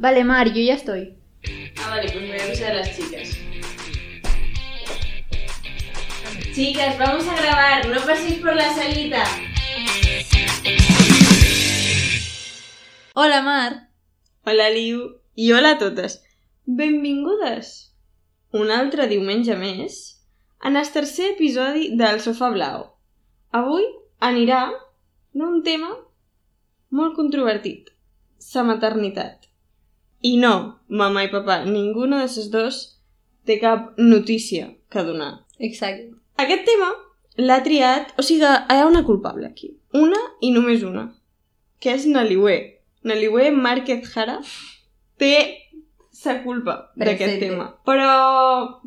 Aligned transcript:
Vale, 0.00 0.24
Mar, 0.24 0.50
yo 0.54 0.62
ya 0.62 0.76
estoy. 0.76 1.14
Ah, 1.76 1.90
vale, 1.90 2.10
pues 2.10 2.26
voy 2.26 2.38
a 2.38 2.44
avisar 2.44 2.70
a 2.72 2.74
las 2.76 2.96
chicas. 2.96 3.36
Chicas, 6.54 6.98
vamos 6.98 7.28
a 7.28 7.36
grabar, 7.36 7.86
no 7.86 8.00
paséis 8.06 8.38
por 8.38 8.56
la 8.56 8.74
salita. 8.74 9.22
Hola, 13.12 13.42
Mar. 13.42 13.90
Hola, 14.46 14.70
Liu. 14.70 15.20
I 15.34 15.52
hola 15.52 15.72
a 15.72 15.78
totes. 15.78 16.24
Benvingudes 16.64 17.94
un 18.52 18.70
altre 18.70 19.06
diumenge 19.06 19.58
més 19.60 20.00
en 20.64 20.80
el 20.80 20.88
tercer 20.96 21.34
episodi 21.34 21.90
del 22.00 22.22
Sofà 22.24 22.48
Blau. 22.56 22.86
Avui 23.52 23.84
anirà 24.18 24.62
d'un 25.34 25.60
tema 25.62 25.92
molt 26.88 27.14
controvertit, 27.20 27.92
sa 28.38 28.64
maternitat. 28.64 29.49
I 30.22 30.36
no, 30.36 30.80
mama 30.88 31.24
i 31.24 31.30
papa, 31.32 31.64
ningú 31.64 32.06
de 32.06 32.24
esos 32.24 32.50
dos 32.50 32.80
té 33.46 33.58
cap 33.60 33.94
notícia 33.96 34.74
que 34.90 35.04
donar. 35.04 35.46
Exacte. 35.58 36.10
Aquest 36.36 36.66
tema 36.68 36.90
l'ha 37.36 37.62
triat... 37.64 38.12
O 38.18 38.24
sigui, 38.26 38.44
hi 38.44 38.76
ha 38.80 38.88
una 38.88 39.04
culpable 39.04 39.46
aquí. 39.46 39.74
Una 39.96 40.20
i 40.40 40.52
només 40.52 40.84
una. 40.84 41.08
Que 41.80 41.94
és 41.96 42.06
Naliwe. 42.06 42.56
Naliwe 43.08 43.50
Márquez 43.56 44.04
Jara 44.12 44.38
té 45.20 45.32
sa 46.20 46.40
culpa 46.44 46.90
d'aquest 47.00 47.40
tema. 47.40 47.70
Però, 47.88 48.10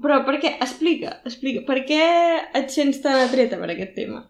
però 0.02 0.20
per 0.28 0.38
què? 0.44 0.54
Explica, 0.62 1.18
explica. 1.26 1.64
Per 1.66 1.80
què 1.88 2.04
et 2.60 2.70
sents 2.74 3.02
tan 3.02 3.18
atreta 3.24 3.58
per 3.62 3.72
aquest 3.74 3.96
tema? 3.98 4.22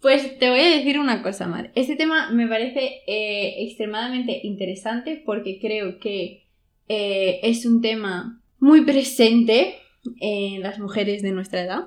Pues 0.00 0.38
te 0.38 0.48
voy 0.48 0.60
a 0.60 0.76
decir 0.76 0.98
una 0.98 1.22
cosa, 1.22 1.46
Mar. 1.46 1.70
Este 1.74 1.94
tema 1.94 2.30
me 2.30 2.46
parece 2.46 3.02
eh, 3.06 3.64
extremadamente 3.64 4.40
interesante 4.44 5.22
porque 5.24 5.58
creo 5.60 5.98
que 5.98 6.44
eh, 6.88 7.40
es 7.42 7.66
un 7.66 7.82
tema 7.82 8.40
muy 8.58 8.80
presente 8.82 9.74
en 10.20 10.62
las 10.62 10.78
mujeres 10.78 11.22
de 11.22 11.32
nuestra 11.32 11.62
edad. 11.62 11.84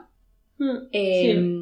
Mm, 0.60 0.78
Eh, 0.92 1.56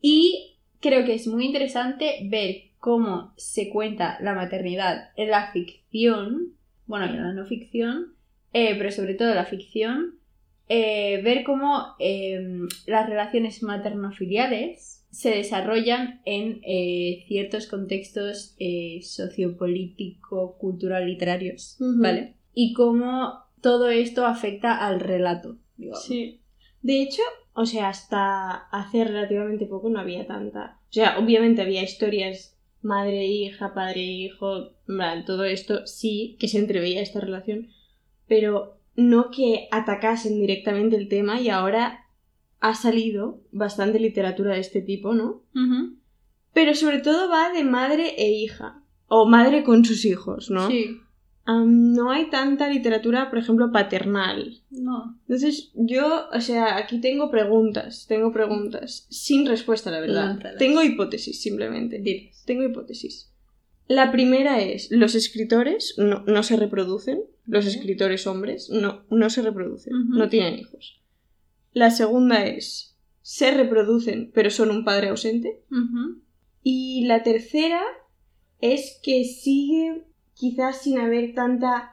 Y 0.00 0.56
creo 0.80 1.04
que 1.04 1.14
es 1.14 1.26
muy 1.26 1.46
interesante 1.46 2.20
ver 2.24 2.64
cómo 2.78 3.32
se 3.36 3.68
cuenta 3.70 4.18
la 4.20 4.34
maternidad 4.34 5.10
en 5.16 5.30
la 5.30 5.50
ficción, 5.50 6.52
bueno, 6.86 7.06
y 7.06 7.16
en 7.16 7.22
la 7.22 7.32
no 7.32 7.46
ficción, 7.46 8.14
pero 8.52 8.92
sobre 8.92 9.14
todo 9.14 9.30
en 9.30 9.34
la 9.34 9.44
ficción, 9.46 10.18
ver 10.68 11.42
cómo 11.42 11.96
eh, 11.98 12.60
las 12.86 13.08
relaciones 13.08 13.62
materno-filiales 13.62 14.97
se 15.10 15.30
desarrollan 15.30 16.20
en 16.24 16.60
eh, 16.64 17.24
ciertos 17.26 17.66
contextos 17.66 18.54
eh, 18.58 19.00
sociopolítico-cultural 19.02 21.06
literarios, 21.06 21.76
Ujú. 21.80 22.02
¿vale? 22.02 22.34
Y 22.54 22.72
cómo 22.72 23.32
todo 23.60 23.90
esto 23.90 24.26
afecta 24.26 24.86
al 24.86 25.00
relato. 25.00 25.56
digamos. 25.76 26.04
Sí. 26.04 26.40
De 26.82 27.02
hecho, 27.02 27.22
o 27.54 27.66
sea, 27.66 27.88
hasta 27.88 28.68
hace 28.70 29.04
relativamente 29.04 29.66
poco 29.66 29.88
no 29.88 29.98
había 29.98 30.26
tanta. 30.26 30.78
O 30.90 30.92
sea, 30.92 31.18
obviamente 31.18 31.62
había 31.62 31.82
historias 31.82 32.56
madre, 32.82 33.26
hija, 33.26 33.74
padre, 33.74 34.02
hijo, 34.02 34.72
todo 35.26 35.44
esto 35.44 35.86
sí 35.86 36.36
que 36.38 36.48
se 36.48 36.58
entreveía 36.58 37.02
esta 37.02 37.20
relación, 37.20 37.68
pero 38.26 38.78
no 38.94 39.30
que 39.30 39.68
atacasen 39.70 40.38
directamente 40.38 40.96
el 40.96 41.08
tema 41.08 41.40
y 41.40 41.48
ahora 41.48 42.04
ha 42.60 42.74
salido 42.74 43.40
bastante 43.52 44.00
literatura 44.00 44.54
de 44.54 44.60
este 44.60 44.82
tipo, 44.82 45.14
¿no? 45.14 45.42
Pero 46.52 46.74
sobre 46.74 46.98
todo 46.98 47.28
va 47.28 47.52
de 47.52 47.64
madre 47.64 48.14
e 48.16 48.30
hija, 48.32 48.82
o 49.06 49.26
madre 49.26 49.62
con 49.62 49.84
sus 49.84 50.04
hijos, 50.04 50.50
¿no? 50.50 50.68
Sí. 50.68 51.00
No 51.46 52.10
hay 52.10 52.28
tanta 52.28 52.68
literatura, 52.68 53.30
por 53.30 53.38
ejemplo, 53.38 53.72
paternal. 53.72 54.60
No. 54.70 55.18
Entonces, 55.22 55.70
yo, 55.74 56.28
o 56.30 56.40
sea, 56.42 56.76
aquí 56.76 57.00
tengo 57.00 57.30
preguntas, 57.30 58.06
tengo 58.06 58.32
preguntas, 58.32 59.06
sin 59.08 59.46
respuesta, 59.46 59.90
la 59.90 60.00
verdad. 60.00 60.26
Lánzalas. 60.26 60.58
Tengo 60.58 60.82
hipótesis, 60.82 61.40
simplemente. 61.40 62.02
Tengo 62.44 62.64
hipótesis. 62.64 63.32
La 63.86 64.12
primera 64.12 64.60
es, 64.60 64.90
los 64.90 65.14
escritores 65.14 65.94
no, 65.96 66.22
no 66.26 66.42
se 66.42 66.56
reproducen, 66.56 67.22
los 67.46 67.64
escritores 67.64 68.26
hombres 68.26 68.68
no, 68.68 69.04
no 69.08 69.30
se 69.30 69.40
reproducen, 69.40 69.94
no 70.10 70.28
tienen 70.28 70.58
hijos. 70.58 71.00
La 71.72 71.90
segunda 71.90 72.44
es, 72.46 72.96
se 73.22 73.50
reproducen, 73.50 74.30
pero 74.34 74.50
son 74.50 74.70
un 74.70 74.84
padre 74.84 75.08
ausente. 75.08 75.62
Y 76.62 77.06
la 77.06 77.22
tercera 77.22 77.82
es 78.60 79.00
que 79.02 79.24
sigue 79.24 80.04
quizás 80.34 80.82
sin 80.82 80.98
haber 80.98 81.34
tanta 81.34 81.92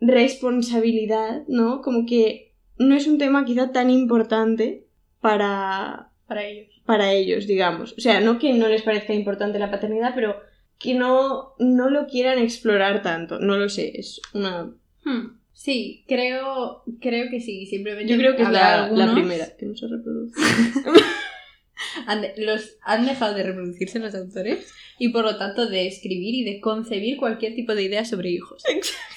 responsabilidad, 0.00 1.44
¿no? 1.48 1.80
Como 1.82 2.06
que 2.06 2.54
no 2.78 2.94
es 2.94 3.06
un 3.06 3.18
tema 3.18 3.44
quizá 3.44 3.72
tan 3.72 3.90
importante 3.90 4.86
para, 5.20 6.12
Para 6.26 6.46
ellos. 6.46 6.82
para 6.84 7.12
ellos, 7.12 7.46
digamos. 7.46 7.94
O 7.96 8.00
sea, 8.00 8.20
no 8.20 8.38
que 8.38 8.52
no 8.52 8.68
les 8.68 8.82
parezca 8.82 9.14
importante 9.14 9.58
la 9.58 9.70
paternidad, 9.70 10.12
pero 10.14 10.36
que 10.78 10.94
no, 10.94 11.54
no 11.58 11.90
lo 11.90 12.06
quieran 12.06 12.38
explorar 12.38 13.02
tanto. 13.02 13.38
No 13.38 13.56
lo 13.56 13.68
sé, 13.68 13.98
es 13.98 14.20
una... 14.34 14.74
Hmm. 15.04 15.35
Sí, 15.58 16.04
creo, 16.06 16.82
creo 17.00 17.30
que 17.30 17.40
sí. 17.40 17.64
Simplemente 17.66 18.12
Yo 18.12 18.18
creo 18.18 18.36
que 18.36 18.42
es 18.42 18.50
la, 18.50 18.60
la 18.60 18.84
algunos- 18.84 19.14
primera, 19.14 19.56
que 19.58 19.64
no 19.66 19.74
se 19.74 19.88
reproduce. 19.88 20.34
Han, 22.06 22.22
de- 22.22 22.34
los, 22.38 22.76
han 22.82 23.04
dejado 23.06 23.34
de 23.34 23.42
reproducirse 23.42 23.98
los 23.98 24.14
autores 24.14 24.72
y 24.98 25.10
por 25.10 25.24
lo 25.24 25.36
tanto 25.36 25.66
de 25.66 25.86
escribir 25.86 26.34
y 26.34 26.44
de 26.44 26.60
concebir 26.60 27.16
cualquier 27.18 27.54
tipo 27.54 27.74
de 27.74 27.82
idea 27.84 28.04
sobre 28.04 28.30
hijos. 28.30 28.62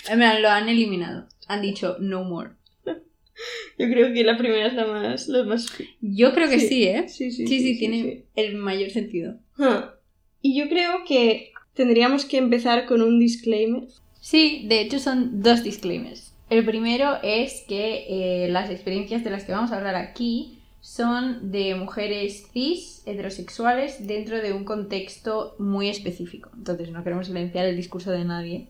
Plan, 0.06 0.42
lo 0.42 0.50
han 0.50 0.68
eliminado. 0.70 1.28
Han 1.48 1.62
dicho 1.62 1.98
no 2.00 2.24
more. 2.24 2.52
Yo 2.86 3.88
creo 3.90 4.14
que 4.14 4.24
la 4.26 4.38
primera 4.38 4.68
es 4.68 4.74
la 4.74 4.86
más... 4.88 5.28
La 5.30 5.44
más... 5.44 5.68
Yo 6.02 6.34
creo 6.34 6.50
que 6.50 6.60
sí, 6.60 6.68
Sí. 6.68 6.84
¿eh? 6.88 7.06
Sí, 7.08 7.32
sí, 7.32 7.48
Sí, 7.48 7.60
sí, 7.60 7.74
sí, 7.74 7.80
tiene 7.80 8.24
el 8.36 8.56
mayor 8.56 8.90
sentido. 8.90 9.36
Ah. 9.58 9.94
Y 10.42 10.58
yo 10.60 10.68
creo 10.68 11.04
que 11.08 11.52
tendríamos 11.74 12.26
que 12.26 12.38
empezar 12.38 12.86
con 12.86 13.02
un 13.02 13.20
disclaimer. 13.20 13.84
Sí, 14.20 14.66
de 14.68 14.82
hecho 14.82 15.00
son 15.00 15.42
dos 15.42 15.64
disclaimers. 15.64 16.29
El 16.50 16.66
primero 16.66 17.18
es 17.22 17.64
que 17.68 18.46
eh, 18.46 18.50
las 18.50 18.70
experiencias 18.70 19.24
de 19.24 19.30
las 19.30 19.44
que 19.44 19.52
vamos 19.52 19.72
a 19.72 19.78
hablar 19.78 19.96
aquí 19.96 20.60
son 20.82 21.52
de 21.52 21.76
mujeres 21.76 22.48
cis, 22.52 23.04
heterosexuales, 23.06 24.08
dentro 24.08 24.38
de 24.38 24.54
un 24.54 24.64
contexto 24.64 25.56
muy 25.60 25.90
específico. 25.90 26.50
Entonces 26.56 26.92
no 26.92 27.04
queremos 27.04 27.28
silenciar 27.28 27.66
el 27.66 27.76
discurso 27.76 28.12
de 28.12 28.26
nadie. 28.26 28.70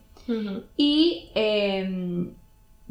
Y 0.77 1.29
em, 1.33 2.33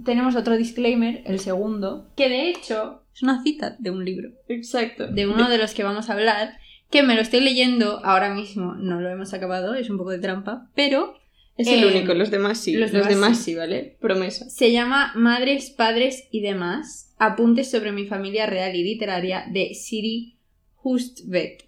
tenemos 0.05 0.35
otro 0.35 0.57
disclaimer, 0.57 1.23
el 1.25 1.39
segundo, 1.39 2.07
que 2.17 2.29
de 2.29 2.51
hecho 2.51 3.03
es 3.15 3.23
una 3.23 3.43
cita 3.43 3.77
de 3.79 3.91
un 3.91 4.05
libro, 4.05 4.31
Exacto. 4.49 5.07
de 5.07 5.27
uno 5.27 5.49
de 5.49 5.59
los 5.59 5.75
que 5.75 5.85
vamos 5.85 6.11
a 6.11 6.15
hablar, 6.15 6.59
que 6.91 7.03
me 7.03 7.15
lo 7.15 7.21
estoy 7.21 7.41
leyendo 7.41 8.05
ahora 8.05 8.35
mismo, 8.35 8.75
no 8.75 9.01
lo 9.01 9.09
hemos 9.09 9.35
acabado, 9.35 9.75
es 9.75 9.91
un 9.91 9.99
poco 9.99 10.11
de 10.11 10.19
trampa, 10.19 10.69
pero 10.75 11.15
Es 11.59 11.67
el 11.69 11.83
Eh, 11.83 11.87
único, 11.87 12.15
los 12.15 12.31
demás 12.31 12.59
sí. 12.59 12.73
los 12.75 12.93
Los, 12.93 13.07
demás 13.09 13.37
sí. 13.39 13.45
sí. 13.45 13.55
¿vale? 13.57 13.97
Promesa. 14.01 14.49
Se 14.49 14.73
llama 14.73 15.13
Madres, 15.17 15.71
Padres 15.71 16.29
y 16.31 16.41
demás. 16.41 17.15
Apuntes 17.19 17.71
sobre 17.71 17.93
mi 17.93 18.07
familia 18.07 18.47
real 18.47 18.75
y 18.77 18.85
literaria 18.85 19.45
de 19.51 19.75
Siri 19.75 20.39
Hustvedt. 20.83 21.65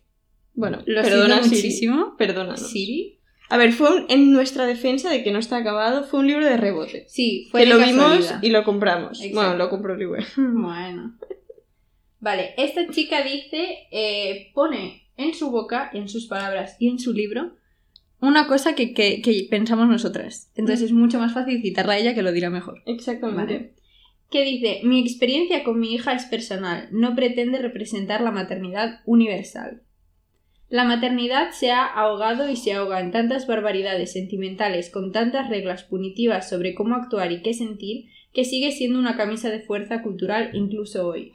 Bueno, 0.55 0.83
Lo 0.87 1.03
perdona, 1.03 1.41
muchísimo. 1.43 2.15
Perdónanos. 2.17 2.71
Siri. 2.71 3.19
A 3.49 3.57
ver, 3.57 3.73
fue 3.73 3.91
un- 3.97 4.07
en 4.09 4.31
nuestra 4.33 4.65
defensa 4.65 5.11
de 5.11 5.25
que 5.25 5.33
no 5.33 5.41
está 5.41 5.57
acabado, 5.57 6.05
fue 6.05 6.21
un 6.21 6.29
libro 6.29 6.47
de 6.47 6.57
rebote. 6.57 7.05
Sí, 7.09 7.49
fue 7.51 7.63
que 7.65 7.69
de 7.69 7.75
lo 7.75 7.85
vimos 7.85 8.33
y 8.43 8.51
lo 8.51 8.63
compramos. 8.63 9.19
Exacto. 9.19 9.35
Bueno, 9.35 9.57
lo 9.57 9.69
compró 9.71 9.97
Liwe. 9.97 10.25
Bueno. 10.37 11.19
Vale, 12.21 12.51
esta 12.59 12.87
chica 12.91 13.23
dice, 13.23 13.89
eh, 13.91 14.51
pone 14.55 15.09
en 15.17 15.35
su 15.35 15.51
boca, 15.51 15.91
en 15.93 16.09
sus 16.09 16.27
palabras 16.27 16.77
y 16.79 16.89
en 16.89 16.99
su 16.99 17.13
libro 17.13 17.57
una 18.21 18.47
cosa 18.47 18.75
que, 18.75 18.93
que- 18.95 19.23
que 19.23 19.47
pensamos 19.51 19.89
nosotras. 19.89 20.51
Entonces 20.55 20.87
es 20.87 20.93
mucho 20.93 21.19
más 21.19 21.33
fácil 21.35 21.61
citarla 21.63 21.95
a 21.95 21.99
ella 21.99 22.15
que 22.15 22.23
lo 22.23 22.33
dirá 22.33 22.51
mejor. 22.51 22.83
Exactamente. 22.87 23.55
Vale. 23.55 23.75
Que 24.31 24.45
dice, 24.45 24.81
mi 24.85 25.01
experiencia 25.01 25.65
con 25.65 25.81
mi 25.81 25.93
hija 25.95 26.13
es 26.13 26.25
personal, 26.27 26.89
no 26.93 27.17
pretende 27.17 27.59
representar 27.59 28.21
la 28.21 28.31
maternidad 28.31 29.01
universal. 29.05 29.83
La 30.69 30.85
maternidad 30.85 31.51
se 31.51 31.73
ha 31.73 31.85
ahogado 31.85 32.49
y 32.49 32.55
se 32.55 32.73
ahoga 32.75 33.01
en 33.01 33.11
tantas 33.11 33.49
barbaridades 33.49 34.13
sentimentales, 34.13 34.89
con 34.91 35.11
tantas 35.11 35.49
reglas 35.49 35.83
punitivas 35.83 36.49
sobre 36.49 36.75
cómo 36.77 36.95
actuar 36.95 37.33
y 37.33 37.43
qué 37.43 37.55
sentir, 37.55 38.05
que 38.33 38.45
sigue 38.45 38.71
siendo 38.71 39.01
una 39.01 39.17
camisa 39.17 39.51
de 39.51 39.59
fuerza 39.63 40.01
cultural 40.03 40.51
incluso 40.53 41.09
hoy. 41.09 41.33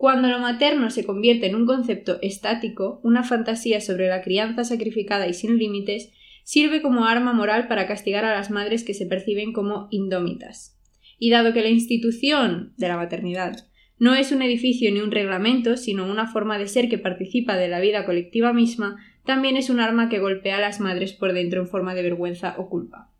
Cuando 0.00 0.28
lo 0.28 0.38
materno 0.38 0.88
se 0.88 1.04
convierte 1.04 1.46
en 1.46 1.54
un 1.54 1.66
concepto 1.66 2.20
estático, 2.22 3.02
una 3.04 3.22
fantasía 3.22 3.82
sobre 3.82 4.08
la 4.08 4.22
crianza 4.22 4.64
sacrificada 4.64 5.28
y 5.28 5.34
sin 5.34 5.58
límites, 5.58 6.10
sirve 6.42 6.80
como 6.80 7.04
arma 7.04 7.34
moral 7.34 7.68
para 7.68 7.86
castigar 7.86 8.24
a 8.24 8.32
las 8.32 8.50
madres 8.50 8.82
que 8.82 8.94
se 8.94 9.04
perciben 9.04 9.52
como 9.52 9.88
indómitas. 9.90 10.80
Y 11.18 11.28
dado 11.28 11.52
que 11.52 11.60
la 11.60 11.68
institución 11.68 12.72
de 12.78 12.88
la 12.88 12.96
maternidad 12.96 13.68
no 13.98 14.14
es 14.14 14.32
un 14.32 14.40
edificio 14.40 14.90
ni 14.90 15.00
un 15.00 15.10
reglamento, 15.10 15.76
sino 15.76 16.10
una 16.10 16.26
forma 16.26 16.56
de 16.56 16.68
ser 16.68 16.88
que 16.88 16.96
participa 16.96 17.58
de 17.58 17.68
la 17.68 17.78
vida 17.78 18.06
colectiva 18.06 18.54
misma, 18.54 18.96
también 19.26 19.58
es 19.58 19.68
un 19.68 19.80
arma 19.80 20.08
que 20.08 20.18
golpea 20.18 20.56
a 20.56 20.60
las 20.62 20.80
madres 20.80 21.12
por 21.12 21.34
dentro 21.34 21.60
en 21.60 21.68
forma 21.68 21.94
de 21.94 22.04
vergüenza 22.04 22.54
o 22.56 22.70
culpa. 22.70 23.12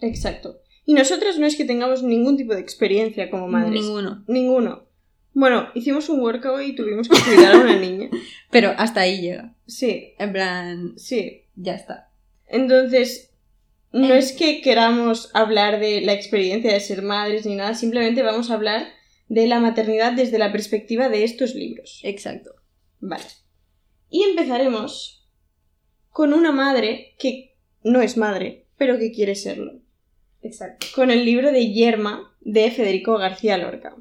Exacto. 0.00 0.60
Y 0.86 0.94
nosotras 0.94 1.40
no 1.40 1.46
es 1.46 1.56
que 1.56 1.64
tengamos 1.64 2.04
ningún 2.04 2.36
tipo 2.36 2.54
de 2.54 2.60
experiencia 2.60 3.30
como 3.30 3.48
madres. 3.48 3.82
Ninguno. 3.82 4.22
Ninguno. 4.28 4.89
Bueno, 5.32 5.68
hicimos 5.74 6.08
un 6.08 6.20
workout 6.20 6.62
y 6.62 6.74
tuvimos 6.74 7.08
que 7.08 7.16
cuidar 7.20 7.54
a 7.54 7.58
una 7.60 7.76
niña. 7.80 8.10
Pero 8.50 8.74
hasta 8.76 9.02
ahí 9.02 9.20
llega. 9.20 9.54
Sí, 9.66 10.14
En 10.18 10.32
plan, 10.32 10.98
sí. 10.98 11.44
ya 11.54 11.74
está. 11.74 12.10
Entonces, 12.46 13.32
no 13.92 14.14
es 14.14 14.32
que 14.32 14.60
queramos 14.60 15.30
hablar 15.34 15.80
de 15.80 16.00
la 16.00 16.12
experiencia 16.12 16.72
de 16.72 16.80
ser 16.80 17.02
madres 17.02 17.46
ni 17.46 17.54
nada, 17.54 17.74
simplemente 17.74 18.22
vamos 18.22 18.50
a 18.50 18.54
hablar 18.54 18.88
de 19.28 19.46
la 19.46 19.60
maternidad 19.60 20.12
desde 20.12 20.38
la 20.38 20.50
perspectiva 20.50 21.08
de 21.08 21.22
estos 21.22 21.54
libros. 21.54 22.00
Exacto. 22.02 22.54
Vale. 22.98 23.24
Y 24.10 24.24
empezaremos 24.24 25.28
con 26.10 26.34
una 26.34 26.50
madre 26.50 27.14
que 27.18 27.54
no 27.84 28.02
es 28.02 28.16
madre, 28.16 28.66
pero 28.76 28.98
que 28.98 29.12
quiere 29.12 29.36
serlo. 29.36 29.80
Exacto. 30.42 30.86
Con 30.94 31.10
el 31.10 31.24
libro 31.24 31.52
de 31.52 31.72
Yerma 31.72 32.36
de 32.40 32.70
Federico 32.70 33.18
García 33.18 33.56
Lorca. 33.56 33.94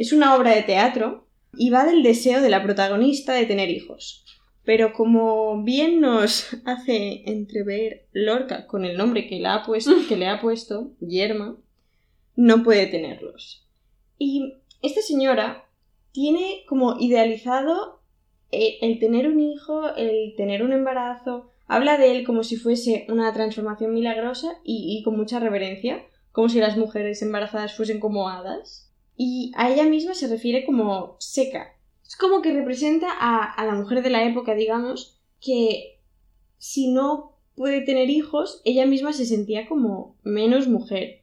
Es 0.00 0.14
una 0.14 0.34
obra 0.34 0.54
de 0.54 0.62
teatro 0.62 1.26
y 1.54 1.68
va 1.68 1.84
del 1.84 2.02
deseo 2.02 2.40
de 2.40 2.48
la 2.48 2.62
protagonista 2.62 3.34
de 3.34 3.44
tener 3.44 3.68
hijos. 3.68 4.24
Pero 4.64 4.94
como 4.94 5.62
bien 5.62 6.00
nos 6.00 6.56
hace 6.64 7.22
entrever 7.30 8.06
Lorca 8.14 8.66
con 8.66 8.86
el 8.86 8.96
nombre 8.96 9.28
que 9.28 9.38
le 9.38 9.48
ha 9.48 9.62
puesto, 9.62 9.92
que 10.08 10.16
le 10.16 10.26
ha 10.26 10.40
puesto 10.40 10.92
Yerma, 11.00 11.58
no 12.34 12.62
puede 12.62 12.86
tenerlos. 12.86 13.68
Y 14.16 14.54
esta 14.80 15.02
señora 15.02 15.66
tiene 16.12 16.64
como 16.66 16.96
idealizado 16.98 18.00
eh, 18.52 18.78
el 18.80 19.00
tener 19.00 19.28
un 19.28 19.38
hijo, 19.38 19.94
el 19.96 20.34
tener 20.34 20.62
un 20.62 20.72
embarazo, 20.72 21.50
habla 21.66 21.98
de 21.98 22.12
él 22.12 22.24
como 22.24 22.42
si 22.42 22.56
fuese 22.56 23.04
una 23.10 23.34
transformación 23.34 23.92
milagrosa 23.92 24.62
y, 24.64 24.96
y 24.98 25.02
con 25.02 25.18
mucha 25.18 25.40
reverencia, 25.40 26.06
como 26.32 26.48
si 26.48 26.58
las 26.58 26.78
mujeres 26.78 27.20
embarazadas 27.20 27.76
fuesen 27.76 28.00
como 28.00 28.30
hadas. 28.30 28.89
Y 29.22 29.52
a 29.54 29.70
ella 29.70 29.84
misma 29.84 30.14
se 30.14 30.28
refiere 30.28 30.64
como 30.64 31.16
seca. 31.18 31.76
Es 32.06 32.16
como 32.16 32.40
que 32.40 32.54
representa 32.54 33.08
a, 33.10 33.52
a 33.52 33.66
la 33.66 33.74
mujer 33.74 34.02
de 34.02 34.08
la 34.08 34.24
época, 34.24 34.54
digamos, 34.54 35.20
que 35.42 35.98
si 36.56 36.90
no 36.90 37.36
puede 37.54 37.82
tener 37.82 38.08
hijos, 38.08 38.62
ella 38.64 38.86
misma 38.86 39.12
se 39.12 39.26
sentía 39.26 39.68
como 39.68 40.16
menos 40.22 40.68
mujer. 40.68 41.20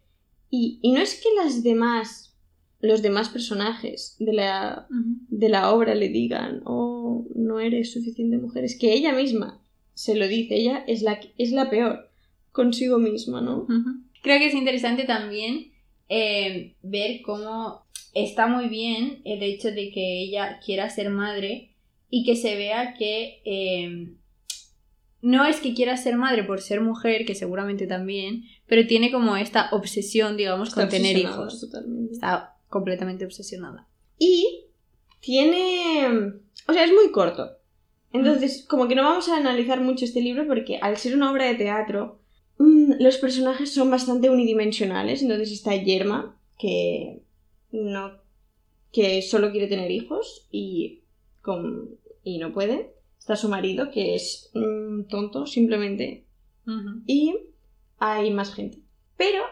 Y, 0.52 0.78
y 0.84 0.92
no 0.92 1.02
es 1.02 1.20
que 1.20 1.30
las 1.44 1.64
demás, 1.64 2.36
los 2.82 3.02
demás 3.02 3.30
personajes 3.30 4.16
de 4.20 4.34
la, 4.34 4.86
de 4.92 5.50
la 5.50 5.74
obra 5.74 5.96
le 5.96 6.10
digan, 6.10 6.62
oh, 6.66 7.26
no 7.34 7.60
eres 7.60 7.94
suficiente 7.94 8.38
mujer, 8.38 8.64
es 8.64 8.78
que 8.78 8.94
ella 8.94 9.12
misma 9.12 9.60
se 9.96 10.14
lo 10.14 10.28
dice, 10.28 10.56
ella 10.56 10.84
es 10.86 11.02
la, 11.02 11.20
es 11.40 11.52
la 11.52 11.72
peor 11.72 12.12
consigo 12.52 13.00
misma, 13.00 13.42
¿no? 13.42 13.66
Creo 14.22 14.38
que 14.38 14.50
es 14.50 14.54
interesante 14.54 15.06
también 15.06 15.72
eh, 16.10 16.76
ver 16.82 17.22
cómo 17.22 17.86
está 18.14 18.48
muy 18.48 18.68
bien 18.68 19.22
el 19.26 19.44
hecho 19.44 19.70
de 19.70 19.92
que 19.92 20.22
ella 20.24 20.60
quiera 20.64 20.90
ser 20.90 21.10
madre 21.10 21.72
y 22.10 22.24
que 22.24 22.36
se 22.36 22.56
vea 22.56 22.94
que 22.94 23.42
eh, 23.46 24.14
no 25.22 25.46
es 25.46 25.60
que 25.60 25.74
quiera 25.74 25.98
ser 25.98 26.16
madre 26.16 26.44
por 26.44 26.62
ser 26.62 26.82
mujer, 26.82 27.26
que 27.26 27.36
seguramente 27.36 27.88
también, 27.88 28.46
pero 28.66 28.88
tiene 28.88 29.12
como 29.12 29.36
esta 29.36 29.70
obsesión, 29.72 30.38
digamos, 30.38 30.70
Está 30.70 30.82
con 30.82 30.90
tener 30.90 31.18
hijos. 31.18 31.60
totalmente. 31.60 32.14
Está 32.14 32.56
completamente 32.70 33.26
obsesionada. 33.26 33.88
Y 34.18 34.66
tiene... 35.20 36.08
O 36.68 36.74
sea, 36.74 36.86
es 36.86 36.94
muy 36.94 37.12
corto. 37.12 37.58
Entonces, 38.14 38.66
como 38.68 38.88
que 38.88 38.96
no 38.96 39.04
vamos 39.04 39.28
a 39.30 39.38
analizar 39.38 39.82
mucho 39.82 40.06
este 40.06 40.22
libro 40.22 40.48
porque 40.48 40.78
al 40.78 40.98
ser 40.98 41.16
una 41.16 41.32
obra 41.32 41.46
de 41.46 41.56
teatro, 41.56 42.20
mm, 42.58 42.94
los 43.00 43.18
personajes 43.18 43.74
son 43.74 43.90
bastante 43.92 44.30
unidimensionales. 44.30 45.22
Entonces 45.22 45.52
está 45.52 45.76
Yerma, 45.76 46.38
que 46.58 47.22
no... 47.72 48.14
que 48.92 49.22
solo 49.22 49.52
quiere 49.52 49.68
tener 49.68 49.92
hijos 49.92 50.48
y, 50.52 51.02
con, 51.42 51.90
y 52.24 52.38
no 52.40 52.54
puede. 52.54 52.94
Está 53.20 53.36
su 53.36 53.50
marido, 53.50 53.92
que 53.92 54.16
es 54.16 54.52
tonto, 55.10 55.46
simplemente. 55.46 56.24
Y 57.06 57.36
hay 58.00 58.32
más 58.32 58.54
gente. 58.54 58.80
Pero 59.18 59.44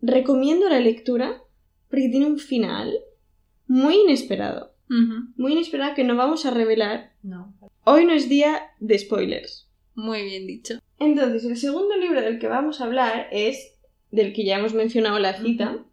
recomiendo 0.00 0.68
la 0.68 0.80
lectura 0.80 1.42
porque 1.88 2.08
tiene 2.08 2.26
un 2.26 2.38
final 2.38 2.92
muy 3.66 3.96
inesperado. 3.96 4.72
Muy 5.36 5.52
inesperado 5.52 5.94
que 5.94 6.04
no 6.04 6.16
vamos 6.16 6.44
a 6.44 6.50
revelar. 6.50 7.12
No. 7.22 7.54
Hoy 7.84 8.04
no 8.04 8.12
es 8.12 8.28
día 8.28 8.60
de 8.80 8.98
spoilers. 8.98 9.70
Muy 9.94 10.22
bien 10.22 10.46
dicho. 10.46 10.78
Entonces, 10.98 11.44
el 11.44 11.56
segundo 11.56 11.96
libro 11.96 12.20
del 12.20 12.38
que 12.38 12.48
vamos 12.48 12.80
a 12.80 12.84
hablar 12.84 13.28
es 13.32 13.74
del 14.10 14.32
que 14.32 14.44
ya 14.44 14.58
hemos 14.58 14.74
mencionado 14.74 15.18
la 15.18 15.40
cita, 15.40 15.84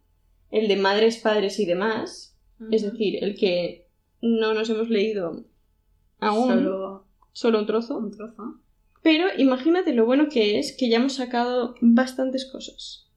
el 0.50 0.68
de 0.68 0.76
Madres, 0.76 1.18
Padres 1.18 1.58
y 1.58 1.66
demás. 1.66 2.36
Es 2.70 2.82
decir, 2.82 3.22
el 3.24 3.36
que 3.36 3.86
no 4.20 4.52
nos 4.52 4.68
hemos 4.68 4.90
leído 4.90 5.44
aún, 6.18 6.48
solo, 6.48 7.06
solo 7.32 7.58
un 7.58 7.66
trozo. 7.66 7.96
un 7.96 8.10
trozo. 8.10 8.60
Pero 9.02 9.28
imagínate 9.38 9.94
lo 9.94 10.04
bueno 10.04 10.28
que 10.28 10.58
es 10.58 10.76
que 10.76 10.90
ya 10.90 10.98
hemos 10.98 11.14
sacado 11.14 11.74
bastantes 11.80 12.44
cosas. 12.44 13.08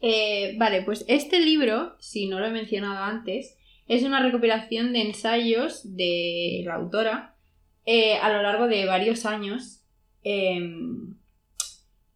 Eh, 0.00 0.54
vale, 0.56 0.82
pues 0.82 1.04
este 1.08 1.40
libro, 1.40 1.96
si 1.98 2.28
no 2.28 2.38
lo 2.38 2.46
he 2.46 2.52
mencionado 2.52 3.02
antes, 3.02 3.56
es 3.88 4.04
una 4.04 4.22
recopilación 4.22 4.92
de 4.92 5.02
ensayos 5.02 5.96
de 5.96 6.62
la 6.64 6.74
autora 6.74 7.34
eh, 7.86 8.16
a 8.16 8.32
lo 8.32 8.42
largo 8.42 8.68
de 8.68 8.84
varios 8.86 9.26
años 9.26 9.85
em, 10.28 11.14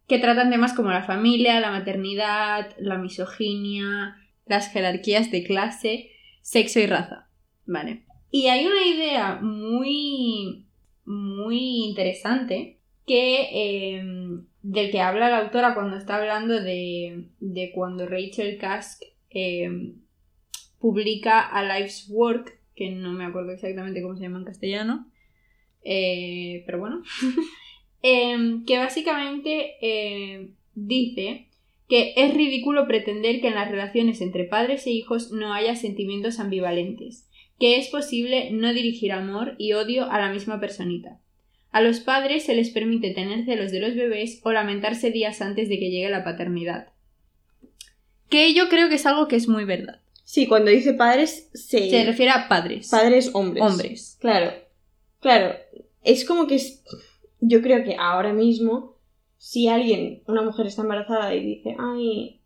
que 0.08 0.18
tratan 0.18 0.50
temas 0.50 0.72
como 0.72 0.90
la 0.90 1.04
familia, 1.04 1.60
la 1.60 1.70
maternidad, 1.70 2.74
la 2.78 2.98
misoginia, 2.98 4.16
las 4.46 4.72
jerarquías 4.72 5.30
de 5.30 5.44
clase, 5.44 6.10
sexo 6.42 6.80
y 6.80 6.86
raza. 6.86 7.28
Vale. 7.66 8.02
Y 8.32 8.48
hay 8.48 8.66
una 8.66 8.84
idea 8.84 9.38
muy, 9.40 10.66
muy 11.04 11.84
interesante 11.84 12.80
que 13.06 13.94
em, 13.98 14.46
del 14.62 14.90
que 14.90 15.00
habla 15.00 15.30
la 15.30 15.38
autora 15.38 15.74
cuando 15.74 15.96
está 15.96 16.16
hablando 16.16 16.60
de, 16.60 17.28
de 17.38 17.70
cuando 17.72 18.08
Rachel 18.08 18.58
Kask 18.58 19.02
em, 19.30 20.00
publica 20.80 21.40
A 21.40 21.62
Life's 21.62 22.08
Work, 22.10 22.58
que 22.74 22.90
no 22.90 23.12
me 23.12 23.24
acuerdo 23.24 23.52
exactamente 23.52 24.02
cómo 24.02 24.16
se 24.16 24.22
llama 24.22 24.38
en 24.38 24.44
castellano, 24.44 25.06
eh, 25.84 26.64
pero 26.66 26.80
bueno, 26.80 27.02
em, 28.02 28.64
que 28.64 28.78
básicamente 28.78 29.76
em, 29.80 30.54
dice 30.74 31.46
que 31.88 32.14
es 32.16 32.34
ridículo 32.34 32.86
pretender 32.86 33.40
que 33.40 33.48
en 33.48 33.56
las 33.56 33.70
relaciones 33.70 34.20
entre 34.20 34.44
padres 34.44 34.86
e 34.86 34.90
hijos 34.90 35.32
no 35.32 35.52
haya 35.52 35.74
sentimientos 35.74 36.38
ambivalentes, 36.38 37.26
que 37.58 37.76
es 37.78 37.88
posible 37.88 38.50
no 38.52 38.72
dirigir 38.72 39.12
amor 39.12 39.56
y 39.58 39.72
odio 39.72 40.10
a 40.10 40.20
la 40.20 40.32
misma 40.32 40.60
personita. 40.60 41.18
A 41.72 41.80
los 41.80 42.00
padres 42.00 42.44
se 42.44 42.54
les 42.54 42.70
permite 42.70 43.10
tener 43.10 43.44
celos 43.44 43.70
de 43.70 43.80
los 43.80 43.94
bebés 43.94 44.40
o 44.44 44.52
lamentarse 44.52 45.10
días 45.10 45.40
antes 45.40 45.68
de 45.68 45.78
que 45.78 45.90
llegue 45.90 46.08
la 46.10 46.24
paternidad. 46.24 46.88
Que 48.28 48.54
yo 48.54 48.68
creo 48.68 48.88
que 48.88 48.94
es 48.96 49.06
algo 49.06 49.28
que 49.28 49.36
es 49.36 49.48
muy 49.48 49.64
verdad. 49.64 50.00
Sí, 50.24 50.46
cuando 50.46 50.70
dice 50.70 50.94
padres, 50.94 51.48
se, 51.54 51.90
Se 51.90 52.04
refiere 52.04 52.30
a 52.30 52.48
padres. 52.48 52.88
padres 52.88 53.30
hombres. 53.34 53.64
Hombres. 53.64 54.16
Claro, 54.20 54.52
claro. 55.20 55.56
Es 56.04 56.24
como 56.24 56.46
que 56.46 56.54
es... 56.54 56.82
yo 57.40 57.62
creo 57.62 57.84
que 57.84 57.96
ahora 57.98 58.32
mismo, 58.32 58.96
si 59.38 59.68
alguien, 59.68 60.22
una 60.26 60.42
mujer 60.42 60.66
está 60.66 60.82
embarazada 60.82 61.34
y 61.34 61.44
dice, 61.44 61.76
ay, 61.78 62.40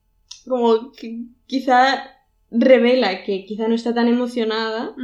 como 0.46 0.92
que 0.92 1.24
quizá 1.46 2.04
revela 2.50 3.24
que 3.24 3.44
quizá 3.44 3.68
no 3.68 3.74
está 3.74 3.94
tan 3.94 4.08
emocionada, 4.08 4.94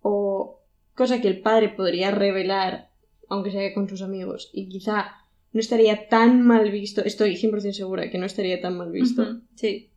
o 0.00 0.60
cosa 0.94 1.20
que 1.20 1.28
el 1.28 1.40
padre 1.40 1.68
podría 1.68 2.10
revelar, 2.10 2.90
aunque 3.28 3.50
sea 3.50 3.74
con 3.74 3.88
sus 3.88 4.02
amigos, 4.02 4.50
y 4.52 4.68
quizá 4.68 5.14
no 5.52 5.60
estaría 5.60 6.08
tan 6.08 6.42
mal 6.46 6.70
visto, 6.70 7.04
estoy 7.04 7.36
100% 7.36 7.72
segura 7.72 8.10
que 8.10 8.18
no 8.18 8.26
estaría 8.26 8.60
tan 8.60 8.76
mal 8.76 8.90
visto. 8.90 9.40
Sí. 9.54 9.90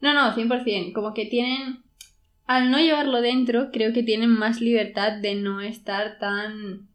No, 0.00 0.12
no, 0.12 0.34
100%. 0.34 0.92
Como 0.92 1.14
que 1.14 1.26
tienen... 1.26 1.82
Al 2.46 2.72
no 2.72 2.78
llevarlo 2.78 3.20
dentro, 3.20 3.70
creo 3.70 3.92
que 3.92 4.02
tienen 4.02 4.30
más 4.30 4.60
libertad 4.60 5.12
de 5.12 5.36
no 5.36 5.60
estar 5.60 6.18
tan 6.18 6.88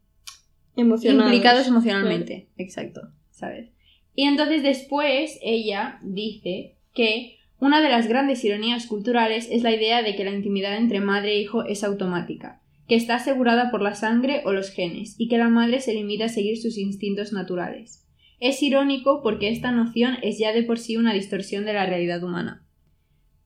Emocionados. 0.78 1.32
implicados 1.32 1.66
emocionalmente. 1.66 2.48
Exacto, 2.56 3.12
¿sabes? 3.30 3.70
Y 4.14 4.24
entonces 4.24 4.62
después 4.62 5.38
ella 5.42 5.98
dice 6.02 6.76
que 6.94 7.36
una 7.58 7.80
de 7.80 7.88
las 7.88 8.06
grandes 8.06 8.44
ironías 8.44 8.86
culturales 8.86 9.48
es 9.50 9.62
la 9.62 9.72
idea 9.72 10.02
de 10.02 10.14
que 10.14 10.24
la 10.24 10.30
intimidad 10.32 10.76
entre 10.76 11.00
madre 11.00 11.32
e 11.32 11.40
hijo 11.40 11.64
es 11.64 11.82
automática, 11.82 12.62
que 12.86 12.94
está 12.94 13.16
asegurada 13.16 13.72
por 13.72 13.82
la 13.82 13.96
sangre 13.96 14.42
o 14.44 14.52
los 14.52 14.70
genes, 14.70 15.16
y 15.18 15.28
que 15.28 15.38
la 15.38 15.48
madre 15.48 15.80
se 15.80 15.94
limita 15.94 16.26
a 16.26 16.28
seguir 16.28 16.56
sus 16.58 16.78
instintos 16.78 17.32
naturales. 17.32 18.06
Es 18.38 18.62
irónico 18.62 19.20
porque 19.22 19.48
esta 19.48 19.72
noción 19.72 20.18
es 20.22 20.38
ya 20.38 20.52
de 20.52 20.62
por 20.62 20.78
sí 20.78 20.96
una 20.96 21.12
distorsión 21.12 21.64
de 21.64 21.72
la 21.72 21.86
realidad 21.86 22.22
humana. 22.22 22.64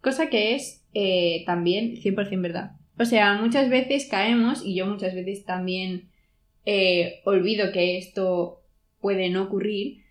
Cosa 0.02 0.28
que 0.28 0.54
es 0.54 0.84
eh, 0.92 1.44
también 1.46 1.96
100% 1.96 2.42
verdad. 2.42 2.72
O 2.98 3.06
sea, 3.06 3.34
muchas 3.40 3.70
veces 3.70 4.06
caemos, 4.10 4.62
y 4.66 4.74
yo 4.74 4.86
muchas 4.86 5.14
veces 5.14 5.46
también 5.46 6.11
eh, 6.66 7.20
olvido 7.24 7.72
que 7.72 7.98
esto 7.98 8.60
puede 9.00 9.30
no 9.30 9.44
ocurrir, 9.44 10.02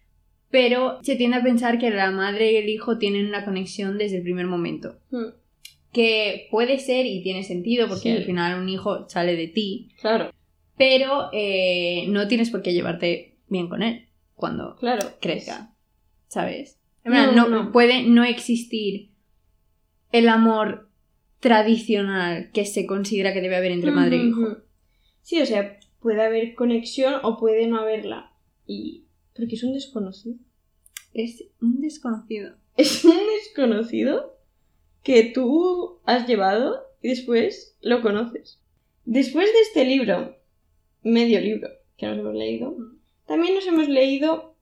pero 0.50 1.01
se 1.03 1.15
tiende 1.15 1.38
a 1.38 1.43
pensar 1.43 1.79
que 1.79 1.89
la 1.91 2.12
madre 2.12 2.51
y 2.51 2.55
el 2.58 2.70
hijo 2.70 2.98
tienen 2.98 3.25
una 3.27 3.46
conexión 3.46 3.98
desde 3.98 4.17
el 4.17 4.24
primer 4.24 4.48
momento. 4.48 4.98
Mm, 5.12 5.27
Que 5.93 6.48
puede 6.51 6.79
ser 6.79 7.05
y 7.05 7.22
tiene 7.22 7.43
sentido 7.43 7.88
porque 7.89 8.10
Sí. 8.12 8.17
al 8.17 8.24
final 8.24 8.62
un 8.62 8.70
hijo 8.70 9.10
sale 9.10 9.36
de 9.36 9.48
ti, 9.50 9.89
Claro, 10.00 10.31
pero 10.77 11.29
eh, 11.34 12.05
no 12.08 12.27
tienes 12.29 12.50
por 12.50 12.62
qué 12.62 12.72
llevarte 12.74 13.36
bien 13.50 13.67
con 13.67 13.84
él 13.84 14.08
cuando 14.36 14.75
claro. 14.77 15.10
crezca, 15.20 15.74
¿sabes? 16.29 16.79
En 17.03 17.12
No, 17.13 17.17
plan, 17.31 17.36
no, 17.36 17.48
no. 17.50 17.72
Puede 17.74 18.03
no 18.03 18.24
existir 18.24 19.10
el 20.13 20.27
amor 20.29 20.89
tradicional 21.39 22.51
que 22.53 22.65
se 22.65 22.86
considera 22.86 23.34
que 23.34 23.41
debe 23.41 23.55
haber 23.58 23.72
entre 23.72 23.91
madre 23.91 24.17
e 24.17 24.25
hijo. 24.27 24.58
Sí, 25.22 25.41
o 25.41 25.46
sea, 25.46 25.77
puede 26.01 26.22
haber 26.22 26.55
conexión 26.55 27.15
o 27.24 27.38
puede 27.38 27.67
no 27.67 27.77
haberla. 27.79 28.31
Y. 28.67 29.05
Porque 29.36 29.55
es 29.55 29.63
un 29.63 29.74
desconocido. 29.74 30.36
Es 31.13 31.43
un 31.62 31.81
desconocido. 31.81 32.55
Es 32.77 33.03
un 33.05 33.17
desconocido 33.38 34.38
que 35.03 35.24
tú 35.24 36.00
has 36.05 36.27
llevado 36.27 36.84
y 37.01 37.10
después 37.10 37.75
lo 37.81 38.01
conoces. 38.01 38.60
Después 39.05 39.46
de 39.51 39.60
este 39.62 39.86
libro, 39.86 40.36
medio 41.03 41.39
libro 41.39 41.70
que 41.98 42.08
nos 42.08 42.17
hemos 42.20 42.36
leído, 42.36 42.75
también 43.25 43.55
nos 43.55 43.65
hemos 43.67 43.88
leído 43.89 44.55